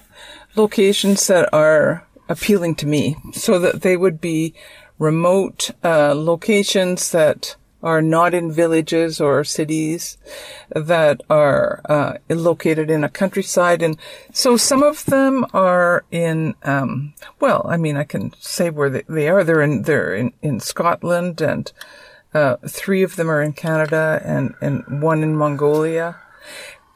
locations 0.56 1.28
that 1.28 1.50
are 1.54 2.06
appealing 2.30 2.76
to 2.76 2.88
me 2.88 3.16
so 3.34 3.60
that 3.60 3.82
they 3.82 3.96
would 3.96 4.20
be 4.20 4.54
remote 5.02 5.72
uh, 5.84 6.14
locations 6.16 7.10
that 7.12 7.56
are 7.82 8.04
not 8.04 8.36
in 8.36 8.52
villages 8.52 9.20
or 9.20 9.44
cities 9.44 10.16
that 10.70 11.20
are 11.28 11.82
uh, 11.86 12.14
located 12.30 12.92
in 12.92 13.04
a 13.04 13.10
countryside. 13.10 13.82
And 13.82 13.98
so 14.32 14.58
some 14.58 14.84
of 14.84 15.04
them 15.06 15.44
are 15.56 16.06
in 16.12 16.54
um, 16.62 17.14
well 17.40 17.66
i 17.68 17.78
mean 17.78 17.98
i 17.98 18.04
can 18.04 18.32
say 18.40 18.70
where 18.70 18.90
they, 18.90 19.28
are. 19.28 19.44
They're 19.44 19.62
in 19.62 19.82
they're 19.84 20.14
in, 20.14 20.34
in 20.44 20.60
scotland 20.60 21.42
and 21.42 21.72
uh, 22.34 22.58
three 22.68 23.02
of 23.02 23.16
them 23.16 23.30
are 23.30 23.42
in 23.42 23.54
canada 23.54 24.22
and, 24.24 24.54
and 24.62 25.02
one 25.02 25.24
in 25.24 25.36
mongolia. 25.36 26.18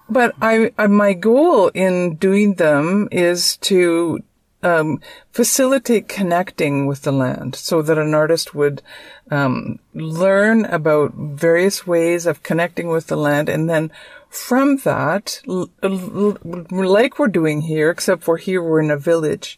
But 0.07 0.35
I, 0.39 0.71
I 0.77 0.85
my 0.87 1.13
goal 1.13 1.69
in 1.69 2.15
doing 2.15 2.55
them 2.55 3.09
is 3.11 3.57
to 3.57 4.23
um, 4.63 4.99
facilitate 5.31 6.07
connecting 6.07 6.87
with 6.87 7.03
the 7.03 7.11
land 7.11 7.55
so 7.55 7.81
that 7.81 7.97
an 7.97 8.13
artist 8.13 8.55
would 8.55 8.81
um, 9.29 9.79
learn 9.93 10.65
about 10.65 11.13
various 11.13 11.85
ways 11.85 12.25
of 12.25 12.43
connecting 12.43 12.87
with 12.87 13.07
the 13.07 13.17
land 13.17 13.49
and 13.49 13.69
then 13.69 13.91
from 14.35 14.77
that, 14.77 15.41
l- 15.47 15.69
l- 15.81 16.37
like 16.69 17.17
we're 17.17 17.27
doing 17.27 17.61
here, 17.61 17.89
except 17.89 18.23
for 18.23 18.37
here 18.37 18.61
we're 18.61 18.81
in 18.81 18.91
a 18.91 18.97
village, 18.97 19.57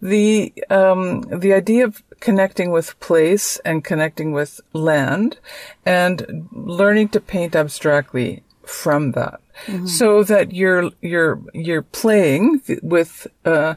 the 0.00 0.52
um, 0.70 1.22
the 1.22 1.52
idea 1.52 1.84
of 1.84 2.02
connecting 2.20 2.70
with 2.70 2.98
place 3.00 3.58
and 3.64 3.84
connecting 3.84 4.32
with 4.32 4.60
land, 4.72 5.38
and 5.84 6.48
learning 6.52 7.08
to 7.10 7.20
paint 7.20 7.56
abstractly 7.56 8.42
from 8.64 9.12
that, 9.12 9.40
mm-hmm. 9.66 9.86
so 9.86 10.22
that 10.22 10.52
you're 10.52 10.90
you're 11.00 11.40
you're 11.52 11.82
playing 11.82 12.62
with 12.82 13.26
uh, 13.44 13.74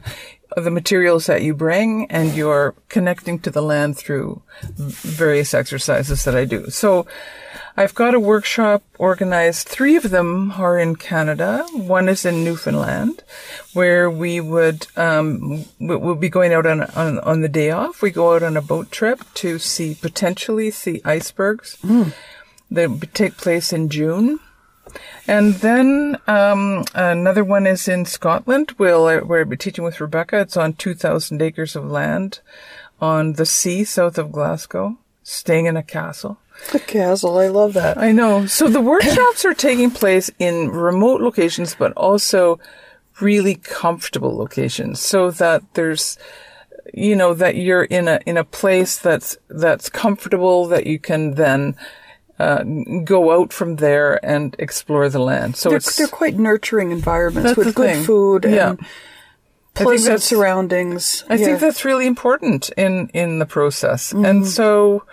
the 0.64 0.70
materials 0.70 1.26
that 1.26 1.42
you 1.42 1.54
bring 1.54 2.10
and 2.10 2.34
you're 2.34 2.74
connecting 2.88 3.38
to 3.40 3.50
the 3.50 3.62
land 3.62 3.96
through 3.96 4.42
various 4.62 5.52
exercises 5.52 6.24
that 6.24 6.34
I 6.34 6.46
do. 6.46 6.70
So 6.70 7.06
I've 7.76 7.94
got 7.94 8.14
a 8.14 8.20
workshop 8.20 8.82
organized. 8.98 9.68
Three 9.68 9.96
of 9.96 10.10
them 10.10 10.52
are 10.52 10.78
in 10.78 10.96
Canada. 10.96 11.66
One 11.72 12.08
is 12.08 12.24
in 12.24 12.42
Newfoundland, 12.42 13.22
where 13.74 14.10
we 14.10 14.40
would 14.40 14.86
um, 14.96 15.66
we'll 15.78 16.14
be 16.14 16.30
going 16.30 16.54
out 16.54 16.64
on, 16.64 16.82
on 16.82 17.18
on 17.18 17.42
the 17.42 17.50
day 17.50 17.70
off. 17.70 18.00
We 18.00 18.10
go 18.10 18.34
out 18.34 18.42
on 18.42 18.56
a 18.56 18.62
boat 18.62 18.90
trip 18.90 19.20
to 19.34 19.58
see 19.58 19.94
potentially 19.94 20.70
see 20.70 21.02
icebergs. 21.04 21.76
Mm. 21.82 22.14
That 22.70 23.10
take 23.12 23.36
place 23.36 23.72
in 23.72 23.90
June. 23.90 24.40
And 25.26 25.54
then 25.54 26.18
um, 26.26 26.84
another 26.94 27.44
one 27.44 27.66
is 27.66 27.88
in 27.88 28.04
Scotland. 28.04 28.74
We'll, 28.78 29.06
uh, 29.06 29.20
we'll 29.24 29.44
be 29.44 29.56
teaching 29.56 29.84
with 29.84 30.00
Rebecca. 30.00 30.40
It's 30.40 30.56
on 30.56 30.74
2,000 30.74 31.42
acres 31.42 31.76
of 31.76 31.84
land 31.84 32.40
on 33.00 33.34
the 33.34 33.46
sea 33.46 33.84
south 33.84 34.18
of 34.18 34.32
Glasgow, 34.32 34.96
staying 35.22 35.66
in 35.66 35.76
a 35.76 35.82
castle. 35.82 36.38
The 36.72 36.80
castle, 36.80 37.38
I 37.38 37.48
love 37.48 37.74
that. 37.74 37.98
I 37.98 38.12
know. 38.12 38.46
So 38.46 38.68
the 38.68 38.80
workshops 38.80 39.44
are 39.44 39.54
taking 39.54 39.90
place 39.90 40.30
in 40.38 40.70
remote 40.70 41.20
locations, 41.20 41.74
but 41.74 41.92
also 41.92 42.58
really 43.20 43.56
comfortable 43.56 44.36
locations 44.36 45.00
so 45.00 45.30
that 45.30 45.62
there's 45.74 46.18
you 46.92 47.16
know 47.16 47.34
that 47.34 47.56
you're 47.56 47.84
in 47.84 48.08
a 48.08 48.20
in 48.26 48.36
a 48.36 48.44
place 48.44 48.98
that's 48.98 49.36
that's 49.48 49.88
comfortable 49.88 50.66
that 50.66 50.86
you 50.86 50.98
can 50.98 51.34
then 51.34 51.74
uh, 52.38 52.62
go 53.04 53.40
out 53.40 53.52
from 53.52 53.76
there 53.76 54.24
and 54.24 54.54
explore 54.58 55.08
the 55.08 55.18
land. 55.18 55.56
So 55.56 55.70
they're, 55.70 55.78
it's 55.78 55.96
they're 55.96 56.06
quite 56.06 56.36
nurturing 56.36 56.90
environments 56.90 57.56
with 57.56 57.74
good 57.74 57.94
thing. 57.94 58.04
food 58.04 58.44
yeah. 58.44 58.70
and 58.70 58.86
pleasant 59.74 60.22
surroundings. 60.22 61.24
I 61.28 61.34
yeah. 61.34 61.46
think 61.46 61.60
that's 61.60 61.84
really 61.84 62.06
important 62.06 62.70
in 62.76 63.08
in 63.14 63.38
the 63.38 63.46
process. 63.46 64.12
Mm-hmm. 64.12 64.24
And 64.24 64.46
so, 64.46 65.04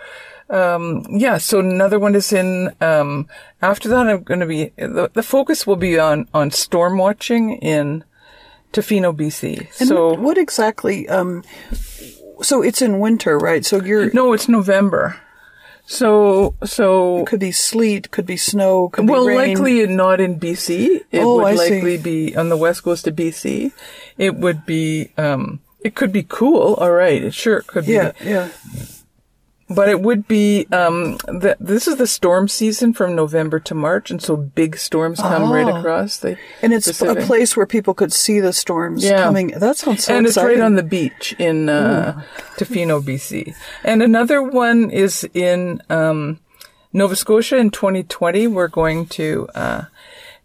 um, 0.50 1.06
yeah. 1.08 1.38
So 1.38 1.60
another 1.60 1.98
one 1.98 2.14
is 2.14 2.32
in. 2.32 2.74
Um, 2.80 3.28
after 3.62 3.88
that, 3.88 4.06
I'm 4.06 4.22
going 4.22 4.40
to 4.40 4.46
be 4.46 4.72
the, 4.76 5.10
the 5.12 5.22
focus 5.22 5.66
will 5.66 5.76
be 5.76 5.98
on 5.98 6.28
on 6.34 6.50
storm 6.50 6.98
watching 6.98 7.56
in 7.58 8.04
Tofino, 8.72 9.16
BC. 9.16 9.80
And 9.80 9.88
so 9.88 10.10
what, 10.10 10.20
what 10.20 10.38
exactly? 10.38 11.08
Um, 11.08 11.42
so 12.42 12.62
it's 12.62 12.82
in 12.82 12.98
winter, 12.98 13.38
right? 13.38 13.64
So 13.64 13.82
you're 13.82 14.12
no, 14.12 14.32
it's 14.32 14.48
November. 14.48 15.20
So 15.86 16.54
so 16.64 17.24
could 17.26 17.40
be 17.40 17.52
sleet, 17.52 18.10
could 18.10 18.26
be 18.26 18.36
snow, 18.38 18.88
could 18.88 19.08
well, 19.08 19.26
be 19.26 19.36
rain. 19.36 19.54
likely 19.54 19.86
not 19.86 20.20
in 20.20 20.40
BC. 20.40 21.02
It 21.12 21.20
Oh, 21.20 21.36
would 21.36 21.46
I 21.46 21.56
see. 21.56 21.74
likely 21.74 21.98
be 21.98 22.34
on 22.36 22.48
the 22.48 22.56
west 22.56 22.82
coast 22.84 23.06
of 23.06 23.14
BC. 23.16 23.72
It 24.16 24.34
would 24.36 24.64
be. 24.64 25.10
um 25.18 25.60
It 25.84 25.94
could 25.94 26.12
be 26.12 26.22
cool. 26.24 26.74
All 26.80 26.90
right, 26.92 27.22
it 27.22 27.34
sure 27.34 27.60
could 27.60 27.84
be. 27.86 27.92
Yeah, 27.92 28.12
yeah. 28.24 28.48
But 29.70 29.88
it 29.88 30.02
would 30.02 30.28
be, 30.28 30.66
um, 30.72 31.16
the, 31.26 31.56
this 31.58 31.88
is 31.88 31.96
the 31.96 32.06
storm 32.06 32.48
season 32.48 32.92
from 32.92 33.14
November 33.14 33.58
to 33.60 33.74
March, 33.74 34.10
and 34.10 34.20
so 34.20 34.36
big 34.36 34.76
storms 34.76 35.20
come 35.20 35.50
right 35.50 35.66
Oh. 35.66 35.76
across 35.78 36.18
the 36.18 36.36
And 36.60 36.74
it's 36.74 36.86
Pacific. 36.86 37.22
a 37.22 37.26
place 37.26 37.56
where 37.56 37.64
people 37.64 37.94
could 37.94 38.12
see 38.12 38.40
the 38.40 38.52
storms 38.52 39.02
Yeah. 39.02 39.22
coming. 39.22 39.48
That 39.56 39.78
sounds 39.78 40.04
so 40.04 40.14
and 40.16 40.26
exciting. 40.26 40.50
it's 40.50 40.58
right 40.58 40.64
on 40.64 40.74
the 40.74 40.82
beach 40.82 41.34
in 41.38 41.70
uh, 41.70 42.20
Tofino, 42.58 43.00
BC. 43.02 43.54
And 43.82 44.02
another 44.02 44.42
one 44.42 44.90
is 44.90 45.26
in 45.32 45.80
um, 45.88 46.40
Nova 46.92 47.16
Scotia 47.16 47.56
in 47.56 47.70
2020. 47.70 48.46
We're 48.48 48.68
going 48.68 49.06
to. 49.06 49.48
Uh, 49.54 49.84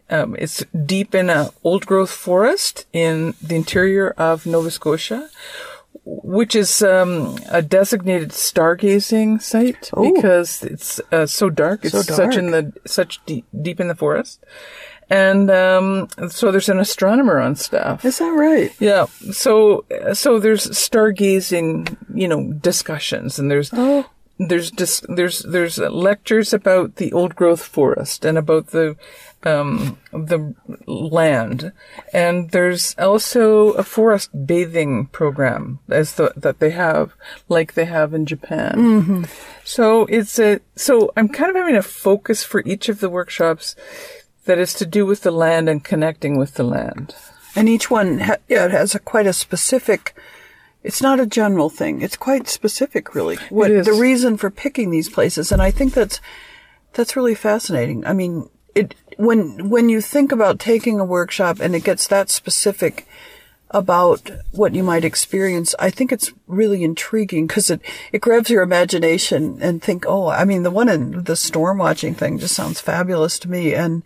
um, 0.10 0.36
it's 0.40 0.64
deep 0.86 1.14
in 1.14 1.30
a 1.30 1.52
old 1.64 1.86
growth 1.86 2.10
forest 2.10 2.86
in 2.94 3.36
the 3.44 3.56
interior 3.56 4.10
of 4.18 4.46
Nova 4.48 4.72
Scotia, 4.72 5.30
which 6.06 6.56
is 6.56 6.82
um, 6.82 7.38
a 7.50 7.62
designated 7.62 8.30
stargazing 8.30 9.42
site 9.42 9.90
Oh. 9.94 10.12
because 10.14 10.64
it's 10.64 11.00
uh, 11.12 11.26
so 11.26 11.50
dark. 11.50 11.86
It's 11.86 11.92
So 11.94 12.02
such 12.02 12.36
in 12.36 12.52
the 12.52 12.74
such 12.86 13.24
deep, 13.26 13.46
deep 13.62 13.80
in 13.80 13.88
the 13.88 13.96
forest, 13.96 14.44
and 15.10 15.50
um, 15.52 16.08
so 16.30 16.52
there's 16.52 16.70
an 16.70 16.80
astronomer 16.80 17.40
on 17.40 17.56
staff. 17.56 18.04
Is 18.06 18.20
that 18.20 18.30
right? 18.32 18.72
Yeah. 18.80 19.06
So 19.32 19.86
so 20.14 20.40
there's 20.40 20.68
stargazing, 20.68 21.98
you 22.14 22.28
know, 22.28 22.54
discussions, 22.54 23.40
and 23.40 23.50
there's 23.52 23.70
Oh. 23.74 24.06
there's 24.40 24.72
dis- 24.72 25.04
there's 25.10 25.40
there's 25.40 25.78
lectures 25.80 26.54
about 26.54 26.96
the 26.96 27.12
old 27.14 27.36
growth 27.36 27.64
forest 27.64 28.26
and 28.26 28.38
about 28.38 28.68
the 28.68 28.96
um 29.44 29.98
the 30.12 30.54
land, 30.86 31.72
and 32.14 32.52
there's 32.52 32.96
also 32.98 33.72
a 33.72 33.84
forest 33.84 34.30
bathing 34.46 35.08
program 35.08 35.80
as 35.90 36.16
the 36.16 36.34
that 36.36 36.60
they 36.60 36.72
have 36.72 37.14
like 37.48 37.74
they 37.74 37.86
have 37.86 38.14
in 38.14 38.26
Japan. 38.26 39.28
So 39.64 40.06
it's 40.06 40.40
a 40.40 40.60
so 40.76 41.12
I'm 41.16 41.30
kind 41.30 41.50
of 41.50 41.56
having 41.56 41.76
a 41.78 41.82
focus 41.82 42.44
for 42.44 42.62
each 42.66 42.90
of 42.90 43.00
the 43.00 43.10
workshops 43.10 43.76
that 44.46 44.58
is 44.58 44.74
to 44.76 44.86
do 44.86 45.06
with 45.06 45.22
the 45.22 45.32
land 45.32 45.70
and 45.70 45.84
connecting 45.84 46.38
with 46.38 46.56
the 46.56 46.64
land. 46.64 47.16
And 47.56 47.70
each 47.70 47.90
one, 47.90 48.20
ha- 48.20 48.38
yeah, 48.48 48.66
it 48.66 48.72
has 48.72 48.96
a 48.96 49.00
quite 49.00 49.28
a 49.28 49.34
specific. 49.34 50.16
It's 50.84 51.02
not 51.02 51.20
a 51.20 51.26
general 51.26 51.70
thing. 51.70 52.02
It's 52.02 52.16
quite 52.16 52.48
specific, 52.48 53.14
really. 53.14 53.38
What 53.50 53.70
is. 53.72 53.86
the 53.86 53.94
reason 53.94 54.38
for 54.38 54.50
picking 54.50 54.92
these 54.92 55.10
places, 55.10 55.52
and 55.52 55.62
I 55.62 55.72
think 55.72 55.94
that's 55.94 56.22
that's 56.94 57.16
really 57.16 57.36
fascinating. 57.36 58.06
I 58.06 58.14
mean, 58.14 58.50
it 58.76 58.96
when 59.18 59.70
when 59.70 59.90
you 59.90 60.02
think 60.02 60.32
about 60.32 60.60
taking 60.60 61.00
a 61.00 61.06
workshop 61.06 61.60
and 61.60 61.76
it 61.76 61.84
gets 61.84 62.08
that 62.08 62.30
specific 62.30 63.08
about 63.72 64.32
what 64.52 64.74
you 64.74 64.84
might 64.84 65.06
experience, 65.06 65.76
I 65.78 65.90
think 65.90 66.12
it's 66.12 66.34
really 66.48 66.84
intriguing 66.84 67.46
because 67.46 67.70
it, 67.70 67.82
it 68.12 68.22
grabs 68.22 68.50
your 68.50 68.64
imagination 68.64 69.60
and 69.62 69.82
think, 69.82 70.06
oh, 70.08 70.28
I 70.28 70.44
mean, 70.44 70.64
the 70.64 70.72
one 70.72 70.90
in 70.90 71.24
the 71.24 71.36
storm 71.36 71.78
watching 71.78 72.16
thing 72.16 72.40
just 72.40 72.56
sounds 72.56 72.82
fabulous 72.82 73.38
to 73.40 73.50
me. 73.50 73.76
And 73.76 74.02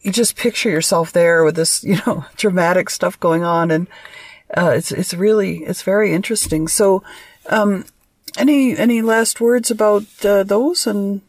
you 0.00 0.10
just 0.10 0.36
picture 0.36 0.70
yourself 0.70 1.12
there 1.12 1.44
with 1.44 1.54
this, 1.54 1.84
you 1.84 1.98
know, 2.06 2.24
dramatic 2.36 2.88
stuff 2.88 3.20
going 3.20 3.44
on. 3.44 3.70
And, 3.70 3.88
uh, 4.56 4.72
it's, 4.76 4.90
it's 4.92 5.14
really, 5.14 5.58
it's 5.58 5.82
very 5.82 6.12
interesting. 6.12 6.68
So, 6.68 7.02
um, 7.46 7.84
any, 8.38 8.76
any 8.76 9.02
last 9.02 9.40
words 9.40 9.70
about, 9.70 10.04
uh, 10.24 10.42
those 10.44 10.86
and, 10.86 11.20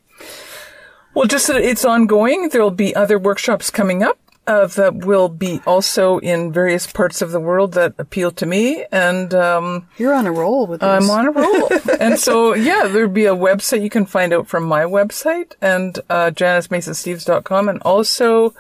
Well, 1.14 1.28
just 1.28 1.48
that 1.48 1.58
it's 1.58 1.86
ongoing. 1.86 2.50
There'll 2.50 2.72
be 2.72 2.96
other 2.96 3.20
workshops 3.20 3.70
coming 3.70 4.02
up 4.02 4.18
uh, 4.46 4.68
that 4.68 5.06
will 5.06 5.30
be 5.30 5.62
also 5.66 6.18
in 6.20 6.52
various 6.52 6.88
parts 6.88 7.22
of 7.22 7.32
the 7.32 7.40
world 7.40 7.74
that 7.74 7.94
appeal 7.98 8.32
to 8.32 8.46
me, 8.46 8.86
and 8.92 9.34
um, 9.34 9.88
you're 9.98 10.14
on 10.14 10.26
a 10.26 10.32
roll 10.32 10.68
with 10.68 10.82
this. 10.82 10.88
I'm 10.88 11.10
on 11.10 11.28
a 11.28 11.32
roll. 11.32 11.70
and 12.00 12.20
so, 12.20 12.54
yeah, 12.54 12.88
there'll 12.88 13.10
be 13.10 13.26
a 13.26 13.36
website 13.36 13.84
you 13.84 13.90
can 13.90 14.06
find 14.06 14.34
out 14.34 14.48
from 14.48 14.64
my 14.64 14.84
website 14.84 15.54
and 15.62 16.00
uh, 16.10 16.32
JaniceMasonSteeves.com, 16.32 17.70
and 17.70 17.82
also 17.84 18.54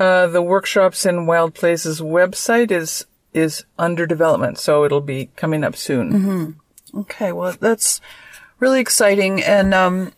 uh, 0.00 0.26
the 0.26 0.42
workshops 0.42 1.06
in 1.06 1.26
Wild 1.26 1.54
Places 1.54 2.00
website 2.00 2.70
is 2.70 3.06
is 3.32 3.64
under 3.78 4.06
development, 4.06 4.58
so 4.58 4.84
it'll 4.84 5.00
be 5.00 5.30
coming 5.36 5.64
up 5.64 5.74
soon. 5.74 6.12
Okay, 6.94 7.32
well, 7.32 7.56
that's 7.58 8.00
really 8.58 8.80
exciting, 8.80 9.42
and 9.42 9.72
um, 9.72 10.12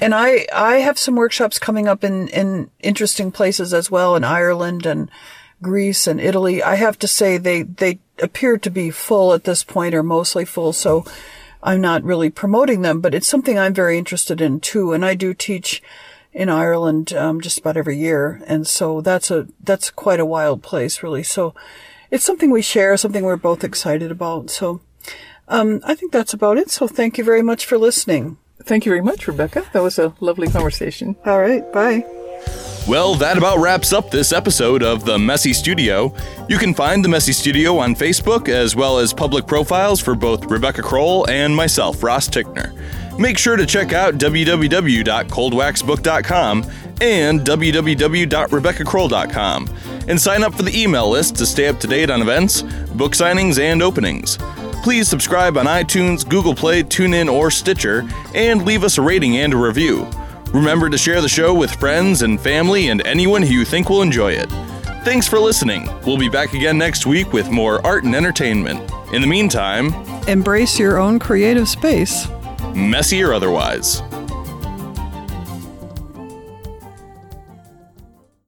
and 0.00 0.14
I 0.14 0.46
I 0.52 0.76
have 0.76 0.98
some 0.98 1.16
workshops 1.16 1.58
coming 1.58 1.88
up 1.88 2.04
in 2.04 2.28
in 2.28 2.70
interesting 2.80 3.30
places 3.30 3.72
as 3.72 3.90
well 3.90 4.16
in 4.16 4.24
Ireland 4.24 4.86
and 4.86 5.10
Greece 5.62 6.06
and 6.06 6.20
Italy. 6.20 6.62
I 6.62 6.74
have 6.76 6.98
to 7.00 7.08
say 7.08 7.38
they 7.38 7.62
they 7.62 8.00
appear 8.20 8.58
to 8.58 8.70
be 8.70 8.90
full 8.90 9.32
at 9.32 9.44
this 9.44 9.64
point, 9.64 9.94
or 9.94 10.02
mostly 10.02 10.44
full. 10.44 10.72
So 10.72 11.04
I'm 11.62 11.80
not 11.80 12.02
really 12.02 12.30
promoting 12.30 12.82
them, 12.82 13.00
but 13.00 13.14
it's 13.14 13.28
something 13.28 13.58
I'm 13.58 13.74
very 13.74 13.96
interested 13.98 14.40
in 14.40 14.60
too, 14.60 14.92
and 14.92 15.04
I 15.04 15.14
do 15.14 15.32
teach 15.32 15.82
in 16.32 16.48
Ireland 16.48 17.12
um, 17.12 17.40
just 17.40 17.58
about 17.58 17.76
every 17.76 17.96
year, 17.96 18.42
and 18.46 18.66
so 18.66 19.00
that's 19.00 19.30
a 19.30 19.46
that's 19.62 19.90
quite 19.90 20.20
a 20.20 20.26
wild 20.26 20.62
place, 20.62 21.02
really. 21.02 21.22
So 21.22 21.54
it's 22.10 22.24
something 22.24 22.50
we 22.50 22.62
share, 22.62 22.96
something 22.96 23.24
we're 23.24 23.36
both 23.36 23.64
excited 23.64 24.10
about. 24.10 24.50
So. 24.50 24.80
Um, 25.46 25.82
I 25.84 25.94
think 25.94 26.10
that's 26.10 26.32
about 26.32 26.56
it. 26.56 26.70
So 26.70 26.88
thank 26.88 27.18
you 27.18 27.24
very 27.24 27.42
much 27.42 27.66
for 27.66 27.76
listening. 27.76 28.38
Thank 28.62 28.86
you 28.86 28.90
very 28.90 29.02
much, 29.02 29.26
Rebecca. 29.26 29.64
That 29.72 29.82
was 29.82 29.98
a 29.98 30.14
lovely 30.20 30.46
conversation. 30.48 31.16
All 31.26 31.40
right. 31.40 31.70
Bye. 31.72 32.04
Well, 32.86 33.14
that 33.14 33.38
about 33.38 33.58
wraps 33.58 33.94
up 33.94 34.10
this 34.10 34.30
episode 34.32 34.82
of 34.82 35.06
The 35.06 35.18
Messy 35.18 35.54
Studio. 35.54 36.14
You 36.50 36.58
can 36.58 36.74
find 36.74 37.02
The 37.02 37.08
Messy 37.08 37.32
Studio 37.32 37.78
on 37.78 37.94
Facebook, 37.94 38.50
as 38.50 38.76
well 38.76 38.98
as 38.98 39.14
public 39.14 39.46
profiles 39.46 40.00
for 40.00 40.14
both 40.14 40.44
Rebecca 40.46 40.82
Crowell 40.82 41.26
and 41.30 41.56
myself, 41.56 42.02
Ross 42.02 42.28
Tickner. 42.28 42.74
Make 43.18 43.38
sure 43.38 43.56
to 43.56 43.64
check 43.64 43.94
out 43.94 44.18
www.coldwaxbook.com 44.18 46.62
and 47.00 47.40
www.rebeccacrowell.com 47.40 49.68
and 50.08 50.20
sign 50.20 50.42
up 50.42 50.54
for 50.54 50.62
the 50.62 50.80
email 50.82 51.08
list 51.08 51.36
to 51.36 51.46
stay 51.46 51.68
up 51.68 51.78
to 51.80 51.86
date 51.86 52.10
on 52.10 52.20
events, 52.22 52.62
book 52.94 53.12
signings, 53.12 53.58
and 53.58 53.82
openings. 53.82 54.36
Please 54.82 55.08
subscribe 55.08 55.56
on 55.56 55.64
iTunes, 55.66 56.28
Google 56.28 56.54
Play, 56.54 56.82
TuneIn, 56.82 57.32
or 57.32 57.50
Stitcher, 57.50 58.04
and 58.34 58.64
leave 58.66 58.84
us 58.84 58.98
a 58.98 59.02
rating 59.02 59.38
and 59.38 59.54
a 59.54 59.56
review. 59.56 60.06
Remember 60.52 60.90
to 60.90 60.98
share 60.98 61.20
the 61.22 61.28
show 61.28 61.54
with 61.54 61.74
friends 61.76 62.20
and 62.22 62.38
family 62.40 62.88
and 62.88 63.04
anyone 63.06 63.42
who 63.42 63.54
you 63.54 63.64
think 63.64 63.88
will 63.88 64.02
enjoy 64.02 64.32
it. 64.32 64.48
Thanks 65.04 65.26
for 65.26 65.38
listening. 65.38 65.88
We'll 66.06 66.18
be 66.18 66.28
back 66.28 66.52
again 66.54 66.76
next 66.78 67.06
week 67.06 67.32
with 67.32 67.50
more 67.50 67.84
art 67.86 68.04
and 68.04 68.14
entertainment. 68.14 68.80
In 69.12 69.20
the 69.22 69.28
meantime, 69.28 69.92
Embrace 70.28 70.78
your 70.78 70.98
own 70.98 71.18
creative 71.18 71.68
space. 71.68 72.26
messy 72.74 73.22
or 73.22 73.32
otherwise. 73.34 74.02